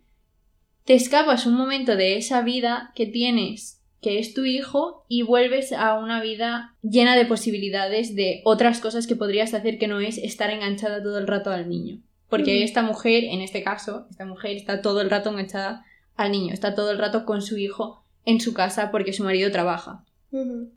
te 0.83 0.95
escapas 0.95 1.45
un 1.45 1.53
momento 1.53 1.95
de 1.95 2.17
esa 2.17 2.41
vida 2.41 2.91
que 2.93 3.05
tienes, 3.05 3.81
que 4.03 4.19
es 4.19 4.33
tu 4.33 4.45
hijo, 4.45 5.05
y 5.07 5.23
vuelves 5.23 5.71
a 5.71 5.97
una 5.97 6.21
vida 6.21 6.75
llena 6.83 7.15
de 7.15 7.25
posibilidades 7.25 8.15
de 8.15 8.41
otras 8.43 8.79
cosas 8.79 9.07
que 9.07 9.15
podrías 9.15 9.53
hacer 9.53 9.79
que 9.79 9.87
no 9.87 9.99
es 9.99 10.19
estar 10.19 10.51
enganchada 10.51 11.01
todo 11.01 11.17
el 11.17 11.25
rato 11.25 11.49
al 11.49 11.69
niño. 11.69 11.99
Porque 12.29 12.63
esta 12.63 12.83
mujer, 12.83 13.23
en 13.23 13.41
este 13.41 13.63
caso, 13.63 14.07
esta 14.09 14.25
mujer 14.25 14.57
está 14.57 14.81
todo 14.81 15.01
el 15.01 15.09
rato 15.09 15.29
enganchada 15.29 15.85
al 16.15 16.31
niño, 16.31 16.53
está 16.53 16.75
todo 16.75 16.91
el 16.91 16.99
rato 16.99 17.25
con 17.25 17.41
su 17.41 17.57
hijo 17.57 18.03
en 18.25 18.39
su 18.39 18.53
casa 18.53 18.91
porque 18.91 19.13
su 19.13 19.23
marido 19.23 19.51
trabaja. 19.51 20.03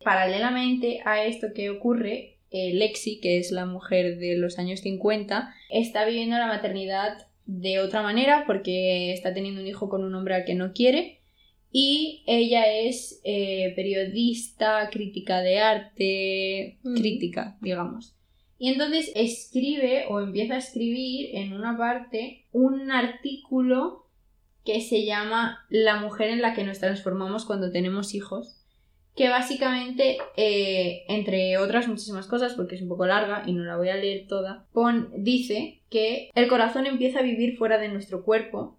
Paralelamente 0.05 1.01
a 1.05 1.25
esto 1.25 1.49
que 1.55 1.71
ocurre, 1.71 2.37
eh, 2.51 2.75
Lexi, 2.75 3.21
que 3.21 3.39
es 3.39 3.53
la 3.53 3.67
mujer 3.67 4.19
de 4.19 4.37
los 4.37 4.59
años 4.59 4.81
50, 4.81 5.55
está 5.71 6.05
viviendo 6.05 6.37
la 6.37 6.47
maternidad 6.47 7.27
de 7.47 7.81
otra 7.81 8.03
manera 8.03 8.45
porque 8.47 9.13
está 9.13 9.33
teniendo 9.33 9.61
un 9.61 9.67
hijo 9.67 9.89
con 9.89 10.05
un 10.05 10.15
hombre 10.15 10.35
al 10.35 10.45
que 10.45 10.55
no 10.55 10.73
quiere 10.73 11.21
y 11.79 12.23
ella 12.27 12.73
es 12.73 13.21
eh, 13.23 13.75
periodista, 13.77 14.89
crítica 14.91 15.43
de 15.43 15.59
arte, 15.59 16.79
Mm. 16.83 16.95
crítica, 16.95 17.59
digamos. 17.61 18.17
Y 18.59 18.71
entonces 18.71 19.13
escribe 19.15 20.07
o 20.09 20.21
empieza 20.21 20.55
a 20.55 20.59
escribir 20.59 21.37
en 21.37 21.53
una 21.53 21.77
parte 21.77 22.47
un 22.53 22.91
artículo 22.91 24.07
que 24.65 24.81
se 24.81 25.05
llama 25.05 25.67
La 25.69 26.01
mujer 26.01 26.31
en 26.31 26.41
la 26.41 26.55
que 26.55 26.65
nos 26.65 26.79
transformamos 26.79 27.45
cuando 27.45 27.71
tenemos 27.71 28.15
hijos, 28.15 28.65
que 29.15 29.29
básicamente, 29.29 30.17
eh, 30.39 31.03
entre 31.09 31.59
otras 31.59 31.89
muchísimas 31.89 32.27
cosas, 32.27 32.55
porque 32.55 32.77
es 32.77 32.81
un 32.83 32.89
poco 32.89 33.05
larga 33.05 33.43
y 33.47 33.53
no 33.53 33.65
la 33.65 33.77
voy 33.77 33.91
a 33.91 33.97
leer 33.97 34.27
toda, 34.29 34.67
pon, 34.73 35.11
dice 35.19 35.83
que 35.91 36.31
el 36.35 36.49
corazón 36.49 36.87
empieza 36.87 37.19
a 37.19 37.23
vivir 37.23 37.59
fuera 37.59 37.77
de 37.77 37.91
nuestro 37.91 38.25
cuerpo, 38.25 38.79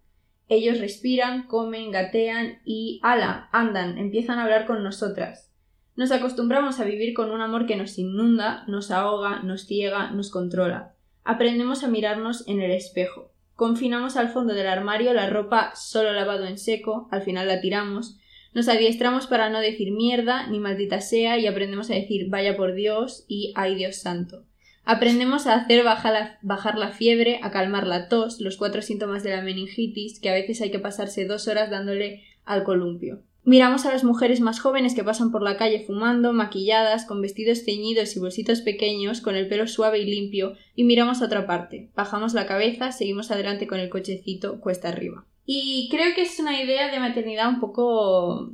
ellos 0.49 0.79
respiran, 0.79 1.47
comen, 1.47 1.91
gatean 1.91 2.59
y, 2.63 2.99
ala, 3.03 3.49
andan, 3.51 3.97
empiezan 3.97 4.39
a 4.39 4.43
hablar 4.43 4.65
con 4.65 4.83
nosotras. 4.83 5.51
Nos 5.95 6.11
acostumbramos 6.11 6.79
a 6.79 6.85
vivir 6.85 7.13
con 7.13 7.31
un 7.31 7.41
amor 7.41 7.65
que 7.65 7.75
nos 7.75 7.97
inunda, 7.97 8.63
nos 8.67 8.91
ahoga, 8.91 9.41
nos 9.41 9.65
ciega, 9.65 10.11
nos 10.11 10.29
controla. 10.29 10.93
Aprendemos 11.23 11.83
a 11.83 11.87
mirarnos 11.87 12.47
en 12.47 12.61
el 12.61 12.71
espejo. 12.71 13.31
Confinamos 13.55 14.15
al 14.15 14.29
fondo 14.29 14.53
del 14.53 14.67
armario 14.67 15.13
la 15.13 15.29
ropa 15.29 15.73
solo 15.75 16.13
lavado 16.13 16.45
en 16.45 16.57
seco, 16.57 17.09
al 17.11 17.23
final 17.23 17.47
la 17.47 17.59
tiramos. 17.59 18.19
Nos 18.53 18.69
adiestramos 18.69 19.27
para 19.27 19.49
no 19.49 19.59
decir 19.59 19.91
mierda 19.91 20.47
ni 20.47 20.59
maldita 20.59 21.01
sea 21.01 21.37
y 21.39 21.47
aprendemos 21.47 21.89
a 21.89 21.95
decir 21.95 22.29
vaya 22.29 22.55
por 22.55 22.73
Dios 22.75 23.25
y 23.27 23.51
ay 23.55 23.75
Dios 23.75 23.97
santo. 23.97 24.46
Aprendemos 24.89 25.47
a 25.47 25.55
hacer 25.55 25.83
bajar 25.83 26.77
la, 26.77 26.91
fiebre, 26.91 27.41
a 27.43 27.51
calmar 27.51 27.85
la 27.85 28.07
tos, 28.07 28.39
los 28.39 28.55
cuatro 28.55 28.81
síntomas 28.81 29.21
de 29.21 29.31
la 29.31 29.41
meningitis, 29.41 30.21
que 30.21 30.29
a 30.29 30.33
veces 30.33 30.61
hay 30.61 30.71
que 30.71 30.79
pasarse 30.79 31.25
dos 31.25 31.49
horas 31.49 31.69
dándole 31.69 32.23
al 32.45 32.63
columpio. 32.63 33.21
Miramos 33.43 33.85
a 33.85 33.91
las 33.91 34.05
mujeres 34.05 34.39
más 34.39 34.61
jóvenes 34.61 34.95
que 34.95 35.03
pasan 35.03 35.29
por 35.29 35.43
la 35.43 35.57
calle 35.57 35.83
fumando, 35.85 36.31
maquilladas, 36.31 37.03
con 37.03 37.21
vestidos 37.21 37.65
ceñidos 37.65 38.15
y 38.15 38.19
bolsitos 38.21 38.61
pequeños, 38.61 39.19
con 39.19 39.35
el 39.35 39.49
pelo 39.49 39.67
suave 39.67 39.99
y 39.99 40.05
limpio, 40.05 40.53
y 40.73 40.85
miramos 40.85 41.21
a 41.21 41.25
otra 41.25 41.45
parte. 41.45 41.89
Bajamos 41.93 42.33
la 42.33 42.45
cabeza, 42.45 42.93
seguimos 42.93 43.29
adelante 43.29 43.67
con 43.67 43.81
el 43.81 43.89
cochecito 43.89 44.61
cuesta 44.61 44.87
arriba. 44.87 45.25
Y 45.45 45.89
creo 45.91 46.15
que 46.15 46.21
es 46.21 46.39
una 46.39 46.63
idea 46.63 46.89
de 46.89 46.99
maternidad 47.01 47.49
un 47.49 47.59
poco 47.59 48.53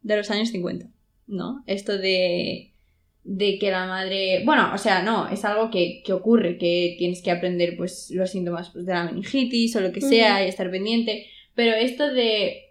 de 0.00 0.16
los 0.16 0.30
años 0.30 0.48
50, 0.48 0.86
¿no? 1.26 1.62
Esto 1.66 1.98
de, 1.98 2.69
de 3.24 3.58
que 3.58 3.70
la 3.70 3.86
madre... 3.86 4.42
Bueno, 4.44 4.70
o 4.74 4.78
sea, 4.78 5.02
no, 5.02 5.28
es 5.28 5.44
algo 5.44 5.70
que, 5.70 6.02
que 6.04 6.12
ocurre, 6.12 6.58
que 6.58 6.96
tienes 6.98 7.22
que 7.22 7.30
aprender 7.30 7.76
pues 7.76 8.10
los 8.10 8.30
síntomas 8.30 8.70
pues, 8.70 8.86
de 8.86 8.92
la 8.92 9.04
meningitis 9.04 9.76
o 9.76 9.80
lo 9.80 9.92
que 9.92 10.00
sea 10.00 10.44
y 10.44 10.48
estar 10.48 10.70
pendiente, 10.70 11.26
pero 11.54 11.74
esto 11.74 12.12
de 12.12 12.70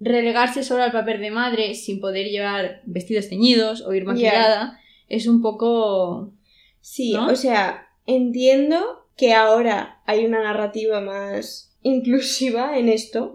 relegarse 0.00 0.62
solo 0.62 0.82
al 0.82 0.92
papel 0.92 1.20
de 1.20 1.30
madre 1.30 1.74
sin 1.74 2.00
poder 2.00 2.28
llevar 2.28 2.82
vestidos 2.84 3.28
teñidos 3.28 3.82
o 3.82 3.92
ir 3.94 4.04
maquillada 4.04 4.78
es 5.08 5.26
un 5.26 5.42
poco... 5.42 6.32
Sí, 6.80 7.12
¿No? 7.12 7.28
o 7.28 7.36
sea, 7.36 7.88
entiendo 8.06 9.06
que 9.16 9.34
ahora 9.34 10.00
hay 10.06 10.24
una 10.24 10.42
narrativa 10.42 11.00
más 11.00 11.76
inclusiva 11.82 12.78
en 12.78 12.88
esto, 12.88 13.34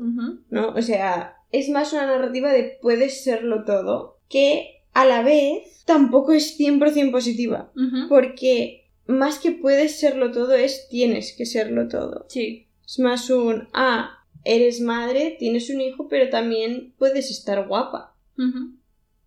¿no? 0.49 0.69
O 0.69 0.81
sea, 0.81 1.37
es 1.51 1.69
más 1.69 1.93
una 1.93 2.07
narrativa 2.07 2.51
de 2.51 2.77
puedes 2.81 3.23
serlo 3.23 3.63
todo, 3.65 4.19
que 4.29 4.72
a 4.93 5.05
la 5.05 5.21
vez 5.21 5.83
tampoco 5.85 6.31
es 6.33 6.57
100% 6.59 7.11
positiva, 7.11 7.71
porque 8.09 8.87
más 9.05 9.39
que 9.39 9.51
puedes 9.51 9.99
serlo 9.99 10.31
todo 10.31 10.53
es 10.53 10.87
tienes 10.89 11.33
que 11.33 11.45
serlo 11.45 11.87
todo. 11.87 12.25
Sí. 12.29 12.67
Es 12.85 12.99
más 12.99 13.29
un, 13.29 13.67
ah, 13.73 14.23
eres 14.43 14.81
madre, 14.81 15.35
tienes 15.39 15.69
un 15.69 15.81
hijo, 15.81 16.07
pero 16.07 16.29
también 16.29 16.93
puedes 16.97 17.31
estar 17.31 17.67
guapa. 17.67 18.15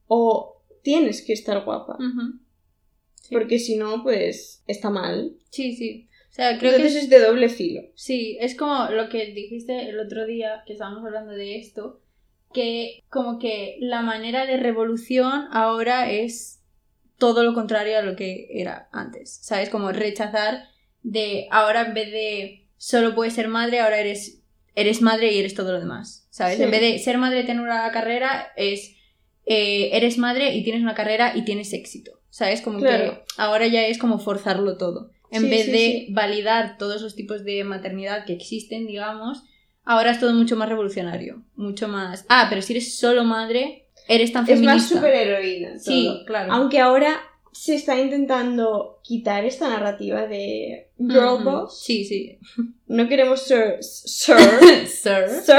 O 0.07 0.63
tienes 0.83 1.23
que 1.23 1.33
estar 1.33 1.65
guapa. 1.65 1.99
Sí. 3.15 3.35
Porque 3.35 3.59
si 3.59 3.77
no, 3.77 4.03
pues 4.03 4.63
está 4.67 4.89
mal. 4.91 5.37
Sí, 5.51 5.75
sí. 5.75 6.09
O 6.31 6.35
sea, 6.37 6.59
creo 6.59 6.73
que 6.73 6.77
Entonces 6.77 6.97
es, 6.97 7.05
es 7.05 7.11
de 7.11 7.21
doble 7.21 7.49
filo. 7.49 7.81
sí, 7.95 8.37
es 8.41 8.55
como 8.55 8.91
lo 8.91 9.09
que 9.09 9.33
dijiste 9.33 9.89
el 9.89 9.99
otro 9.99 10.27
día 10.27 10.63
que 10.67 10.75
estábamos 10.75 11.03
hablando 11.05 11.33
de 11.33 11.57
esto, 11.59 12.03
que 12.53 13.03
como 13.11 13.39
que 13.39 13.77
la 13.81 14.03
manera 14.03 14.47
de 14.47 14.57
revolución 14.57 15.49
ahora 15.53 16.11
es 16.11 16.63
todo 17.19 17.45
lo 17.45 17.55
contrario 17.55 17.99
a 17.99 18.03
lo 18.03 18.17
que 18.17 18.49
era 18.51 18.89
antes, 18.93 19.39
¿sabes? 19.43 19.69
Como 19.71 19.93
rechazar 19.93 20.65
de 21.03 21.47
ahora 21.51 21.83
en 21.83 21.95
vez 21.95 22.11
de 22.11 22.67
solo 22.77 23.15
puedes 23.15 23.35
ser 23.35 23.49
madre, 23.49 23.81
ahora 23.81 23.99
eres, 23.99 24.43
eres 24.75 25.01
madre 25.03 25.33
y 25.33 25.39
eres 25.39 25.55
todo 25.55 25.73
lo 25.73 25.81
demás, 25.81 26.27
¿sabes? 26.31 26.57
Sí. 26.59 26.63
En 26.63 26.71
vez 26.71 26.81
de 26.81 26.99
ser 26.99 27.19
madre 27.19 27.41
y 27.41 27.47
tener 27.47 27.63
una 27.63 27.91
carrera, 27.91 28.49
es 28.57 28.95
eh, 29.47 29.91
eres 29.97 30.19
madre 30.19 30.55
y 30.55 30.65
tienes 30.65 30.83
una 30.83 30.95
carrera 30.95 31.33
y 31.37 31.45
tienes 31.45 31.73
éxito, 31.73 32.21
¿sabes? 32.31 32.61
Como 32.61 32.81
Claro. 32.81 33.15
que 33.15 33.23
ahora 33.39 33.67
ya 33.69 33.87
es 33.87 33.97
como 33.99 34.19
forzarlo 34.19 34.77
todo. 34.77 35.11
En 35.31 35.43
Sí, 35.43 35.49
vez 35.51 35.67
sí, 35.67 35.73
de 35.73 36.07
validar 36.11 36.79
todos 36.79 37.01
los 37.03 37.15
tipos 37.17 37.45
de 37.45 37.65
maternidad 37.65 38.25
que 38.27 38.33
existen, 38.33 38.87
digamos, 38.87 39.43
ahora 39.87 40.11
es 40.11 40.21
todo 40.21 40.35
mucho 40.35 40.57
más 40.57 40.69
revolucionario, 40.69 41.43
mucho 41.55 41.89
más... 41.89 42.27
Ah, 42.29 42.47
pero 42.51 42.61
si 42.61 42.75
eres 42.75 42.99
solo 42.99 43.25
madre, 43.25 43.87
eres 44.09 44.33
tan 44.33 44.43
Es 44.45 44.51
feminista. 44.51 44.75
más 44.75 44.89
superheroína. 44.89 45.79
Sí, 45.79 46.07
todo. 46.13 46.25
claro. 46.27 46.53
Aunque 46.53 46.79
ahora 46.81 47.19
se 47.53 47.75
está 47.75 47.99
intentando 47.99 48.99
quitar 49.03 49.47
esta 49.47 49.69
narrativa 49.71 50.27
de 50.27 50.89
girl 50.99 51.43
boss. 51.43 51.83
Sí, 51.83 52.05
sí. 52.05 52.39
No 52.87 53.09
queremos 53.09 53.41
ser 53.43 53.83
sir, 53.83 54.37
Sir. 54.87 55.29
sir. 55.43 55.55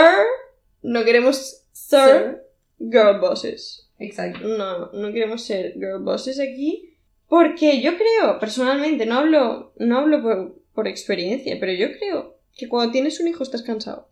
No 0.83 1.03
queremos 1.03 1.63
ser 1.71 2.43
girl 2.77 3.19
bosses. 3.19 3.89
Exacto. 3.97 4.47
No, 4.47 4.91
no 4.91 5.11
queremos 5.11 5.41
ser 5.43 5.73
girl 5.73 6.03
bosses 6.03 6.39
aquí. 6.39 6.93
Porque 7.27 7.81
yo 7.81 7.97
creo, 7.97 8.39
personalmente, 8.39 9.05
no 9.05 9.15
hablo, 9.17 9.73
no 9.77 9.97
hablo 9.97 10.21
por, 10.21 10.55
por 10.73 10.87
experiencia, 10.87 11.57
pero 11.59 11.73
yo 11.73 11.87
creo 11.97 12.37
que 12.55 12.69
cuando 12.69 12.91
tienes 12.91 13.19
un 13.19 13.27
hijo 13.27 13.43
estás 13.43 13.63
cansado. 13.63 14.07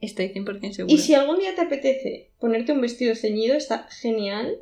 Estoy 0.00 0.28
100% 0.28 0.72
segura. 0.72 0.94
Y 0.94 0.98
si 0.98 1.14
algún 1.14 1.38
día 1.38 1.54
te 1.54 1.62
apetece 1.62 2.30
ponerte 2.38 2.72
un 2.72 2.80
vestido 2.80 3.14
ceñido, 3.14 3.54
está 3.54 3.86
genial, 3.90 4.58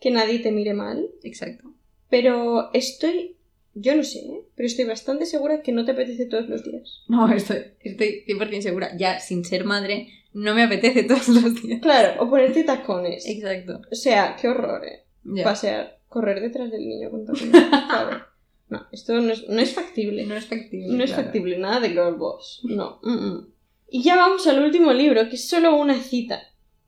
que 0.00 0.10
nadie 0.10 0.38
te 0.38 0.52
mire 0.52 0.74
mal. 0.74 1.10
Exacto. 1.22 1.72
Pero 2.08 2.72
estoy, 2.72 3.36
yo 3.74 3.96
no 3.96 4.04
sé, 4.04 4.20
¿eh? 4.20 4.42
pero 4.54 4.66
estoy 4.66 4.84
bastante 4.84 5.26
segura 5.26 5.62
que 5.62 5.72
no 5.72 5.84
te 5.84 5.92
apetece 5.92 6.26
todos 6.26 6.48
los 6.48 6.64
días. 6.64 7.02
No, 7.08 7.30
estoy, 7.32 7.58
estoy 7.80 8.24
100% 8.26 8.60
segura. 8.60 8.96
Ya, 8.96 9.18
sin 9.18 9.44
ser 9.44 9.64
madre, 9.64 10.08
no 10.32 10.54
me 10.54 10.62
apetece 10.62 11.02
todos 11.04 11.28
los 11.28 11.60
días. 11.62 11.80
Claro, 11.80 12.22
o 12.22 12.30
ponerte 12.30 12.62
tacones. 12.62 13.26
Exacto. 13.26 13.82
O 13.90 13.94
sea, 13.94 14.36
qué 14.40 14.48
horror, 14.48 14.84
¿eh? 14.84 15.02
Ya. 15.24 15.42
Pasear, 15.42 15.98
correr 16.08 16.40
detrás 16.40 16.70
del 16.70 16.86
niño 16.86 17.10
con 17.10 17.26
tacones. 17.26 17.50
favor. 17.70 18.26
No, 18.68 18.86
esto 18.92 19.20
no 19.20 19.32
es, 19.32 19.48
no 19.48 19.60
es 19.60 19.74
factible. 19.74 20.26
No 20.26 20.36
es 20.36 20.46
factible. 20.46 20.88
No 20.88 21.04
es 21.04 21.10
claro. 21.10 21.24
factible, 21.24 21.58
nada 21.58 21.80
de 21.80 21.90
girl 21.90 22.16
boss. 22.16 22.62
No. 22.64 23.00
mm, 23.02 23.10
mm. 23.10 23.46
Y 23.88 24.02
ya 24.02 24.16
vamos 24.16 24.46
al 24.46 24.62
último 24.62 24.92
libro, 24.92 25.28
que 25.28 25.36
es 25.36 25.48
solo 25.48 25.76
una 25.76 25.94
cita. 26.02 26.42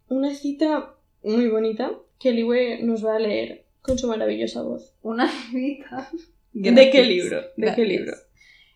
Una 0.09 0.35
cita 0.35 0.95
muy 1.23 1.49
bonita 1.49 1.93
que 2.19 2.33
Liwe 2.33 2.81
nos 2.83 3.05
va 3.05 3.17
a 3.17 3.21
leer 3.21 3.65
con 3.83 3.99
su 3.99 4.09
maravillosa 4.09 4.63
voz. 4.63 4.95
Una 5.03 5.29
cita. 5.29 6.11
¿De 6.53 6.91
qué 6.91 7.05
libro? 7.05 7.43
¿De 7.57 7.75
qué 7.75 7.85
libro? 7.85 8.13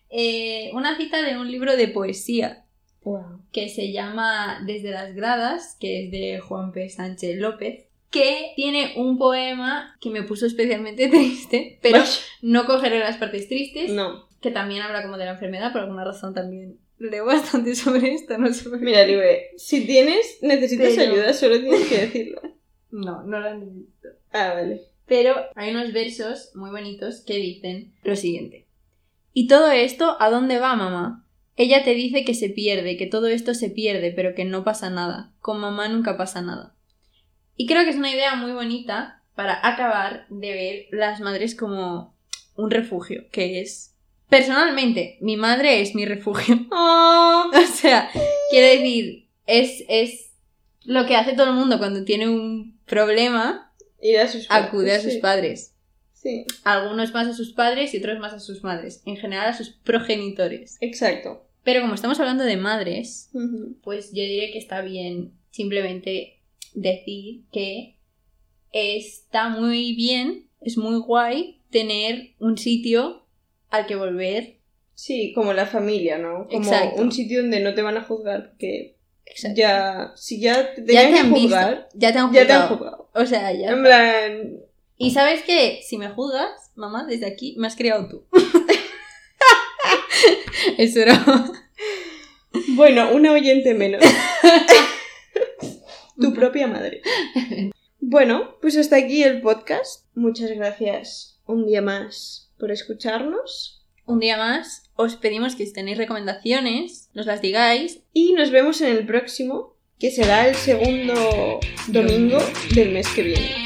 Eh, 0.09 0.69
una 0.73 0.95
cita 0.95 1.21
de 1.21 1.37
un 1.37 1.51
libro 1.51 1.75
de 1.75 1.87
poesía 1.87 2.59
Wow. 3.03 3.41
que 3.51 3.67
se 3.67 3.91
llama 3.91 4.61
Desde 4.65 4.91
las 4.91 5.13
gradas, 5.13 5.75
que 5.79 6.05
es 6.05 6.11
de 6.11 6.39
Juan 6.39 6.71
P. 6.71 6.87
Sánchez 6.87 7.35
López, 7.37 7.87
que 8.09 8.53
tiene 8.55 8.93
un 8.95 9.17
poema 9.17 9.97
que 9.99 10.09
me 10.09 10.23
puso 10.23 10.45
especialmente 10.45 11.07
triste, 11.09 11.79
pero 11.81 12.01
no 12.41 12.65
cogeré 12.65 12.99
las 12.99 13.17
partes 13.17 13.49
tristes, 13.49 13.91
No. 13.91 14.29
que 14.39 14.51
también 14.51 14.83
habla 14.83 15.01
como 15.01 15.17
de 15.17 15.25
la 15.25 15.31
enfermedad, 15.31 15.73
por 15.73 15.81
alguna 15.81 16.05
razón 16.05 16.33
también 16.33 16.77
leo 17.03 17.25
bastante 17.25 17.75
sobre 17.75 18.13
esto, 18.13 18.37
no 18.37 18.49
qué. 18.51 18.77
Mira, 18.79 19.05
Liwe, 19.05 19.51
si 19.57 19.85
tienes, 19.85 20.39
necesitas 20.41 20.93
Pero- 20.95 21.11
ayuda, 21.13 21.33
solo 21.33 21.59
tienes 21.59 21.87
que 21.87 21.97
decirlo. 21.99 22.41
No, 22.91 23.23
no 23.23 23.39
lo 23.39 23.55
necesito. 23.55 24.09
Ah, 24.31 24.53
vale. 24.53 24.81
Pero 25.05 25.35
hay 25.55 25.71
unos 25.71 25.91
versos 25.93 26.51
muy 26.55 26.69
bonitos 26.71 27.21
que 27.21 27.35
dicen 27.37 27.93
lo 28.03 28.15
siguiente. 28.15 28.67
¿Y 29.33 29.47
todo 29.47 29.71
esto 29.71 30.15
a 30.19 30.29
dónde 30.29 30.59
va, 30.59 30.75
mamá? 30.75 31.25
Ella 31.55 31.83
te 31.83 31.93
dice 31.93 32.23
que 32.23 32.33
se 32.33 32.49
pierde, 32.49 32.97
que 32.97 33.05
todo 33.07 33.27
esto 33.27 33.53
se 33.53 33.69
pierde, 33.69 34.11
pero 34.11 34.33
que 34.35 34.45
no 34.45 34.63
pasa 34.63 34.89
nada. 34.89 35.33
Con 35.39 35.59
mamá 35.59 35.87
nunca 35.87 36.17
pasa 36.17 36.41
nada. 36.41 36.75
Y 37.55 37.67
creo 37.67 37.83
que 37.83 37.91
es 37.91 37.95
una 37.95 38.11
idea 38.11 38.35
muy 38.35 38.51
bonita 38.53 39.21
para 39.35 39.59
acabar 39.67 40.25
de 40.29 40.51
ver 40.51 40.85
las 40.91 41.19
madres 41.19 41.55
como 41.55 42.15
un 42.55 42.71
refugio, 42.71 43.25
que 43.31 43.61
es... 43.61 43.92
Personalmente, 44.33 45.17
mi 45.21 45.37
madre 45.37 45.81
es 45.81 45.93
mi 45.93 46.05
refugio. 46.05 46.65
Oh, 46.71 47.51
O 47.53 47.67
sea, 47.67 48.09
quiero 48.49 48.67
decir, 48.67 49.27
es, 49.45 49.83
es 49.87 50.31
lo 50.85 51.05
que 51.05 51.15
hace 51.15 51.33
todo 51.33 51.49
el 51.49 51.55
mundo 51.55 51.77
cuando 51.77 52.03
tiene 52.03 52.27
un 52.27 52.79
problema, 52.85 53.71
ir 54.01 54.17
a 54.17 54.27
sus 54.27 54.49
acude 54.49 54.91
a 54.91 54.99
sí. 54.99 55.11
sus 55.11 55.19
padres. 55.19 55.75
Sí, 56.13 56.45
Algunos 56.63 57.13
más 57.13 57.27
a 57.27 57.33
sus 57.33 57.53
padres 57.53 57.93
y 57.93 57.97
otros 57.97 58.17
más 58.19 58.33
a 58.33 58.39
sus 58.39 58.63
madres. 58.63 59.03
En 59.05 59.17
general 59.17 59.49
a 59.49 59.53
sus 59.57 59.69
progenitores. 59.69 60.77
exacto. 60.81 61.45
Pero 61.63 61.81
como 61.81 61.93
estamos 61.93 62.19
hablando 62.19 62.43
de 62.43 62.57
madres, 62.57 63.29
pues 63.83 64.11
yo 64.11 64.23
diré 64.23 64.51
que 64.51 64.57
está 64.57 64.81
bien 64.81 65.31
simplemente 65.51 66.39
decir 66.73 67.43
que 67.53 67.95
está 68.73 69.47
muy 69.47 69.93
bien, 69.95 70.47
es 70.59 70.77
muy 70.77 70.99
guay 70.99 71.61
tener 71.69 72.31
un 72.39 72.57
sitio 72.57 73.22
al 73.73 73.87
que 73.87 73.95
volver. 73.95 74.57
Sí, 74.93 75.33
como 75.33 75.53
la 75.53 75.65
familia, 75.65 76.19
¿no? 76.19 76.47
Como 76.47 76.71
Exacto. 76.71 77.01
un 77.01 77.11
sitio 77.11 77.41
donde 77.41 77.59
no 77.59 77.73
te 77.73 77.81
van 77.81 77.97
a 77.97 78.03
juzgar, 78.03 78.53
Exacto. 79.25 79.57
ya, 79.59 80.11
si 80.15 80.39
ya 80.39 80.75
te 80.75 80.85
Ya 80.93 81.01
te 81.07 81.13
que 81.13 81.19
han 81.19 81.31
juzgar, 81.31 81.75
visto, 81.75 81.89
ya 81.95 82.13
te 82.13 82.19
han 82.19 82.31
ya 82.31 82.41
juzgado. 82.41 82.47
te 82.47 82.53
han 82.53 82.67
juzgado. 82.67 83.09
O 83.15 83.25
sea, 83.25 83.51
ya. 83.51 83.69
En 83.71 83.81
plan, 83.83 84.59
Y 84.97 85.09
sabes 85.11 85.41
que 85.41 85.81
si 85.83 85.97
me 85.97 86.09
juzgas, 86.09 86.71
mamá, 86.75 87.05
desde 87.07 87.25
aquí 87.25 87.55
me 87.57 87.65
has 87.65 87.75
criado 87.75 88.07
tú. 88.07 88.27
Eso 90.77 90.99
era. 91.01 91.19
bueno, 92.75 93.11
una 93.13 93.31
oyente 93.33 93.73
menos. 93.73 94.03
tu 96.21 96.33
propia 96.33 96.67
madre. 96.67 97.01
Bueno, 98.05 98.57
pues 98.61 98.75
hasta 98.75 98.97
aquí 98.97 99.23
el 99.23 99.41
podcast. 99.41 100.05
Muchas 100.13 100.51
gracias 100.51 101.39
un 101.45 101.65
día 101.65 101.81
más 101.81 102.42
por 102.63 102.71
escucharnos. 102.71 103.83
Un 104.05 104.21
día 104.21 104.37
más, 104.37 104.89
os 104.95 105.17
pedimos 105.17 105.57
que 105.57 105.65
si 105.65 105.73
tenéis 105.73 105.97
recomendaciones, 105.97 107.09
nos 107.13 107.25
las 107.25 107.41
digáis. 107.41 107.99
Y 108.13 108.31
nos 108.31 108.51
vemos 108.51 108.79
en 108.79 108.95
el 108.95 109.05
próximo, 109.05 109.75
que 109.99 110.11
será 110.11 110.47
el 110.47 110.55
segundo 110.55 111.59
domingo 111.87 112.37
del 112.73 112.93
mes 112.93 113.05
que 113.09 113.23
viene. 113.23 113.65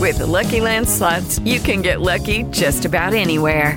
With 0.00 0.18
the 0.18 0.26
Lucky 0.26 0.60
Land 0.60 0.88
slots, 0.88 1.38
you 1.44 1.60
can 1.60 1.80
get 1.80 2.00
lucky 2.00 2.42
just 2.50 2.84
about 2.84 3.14
anywhere. 3.14 3.76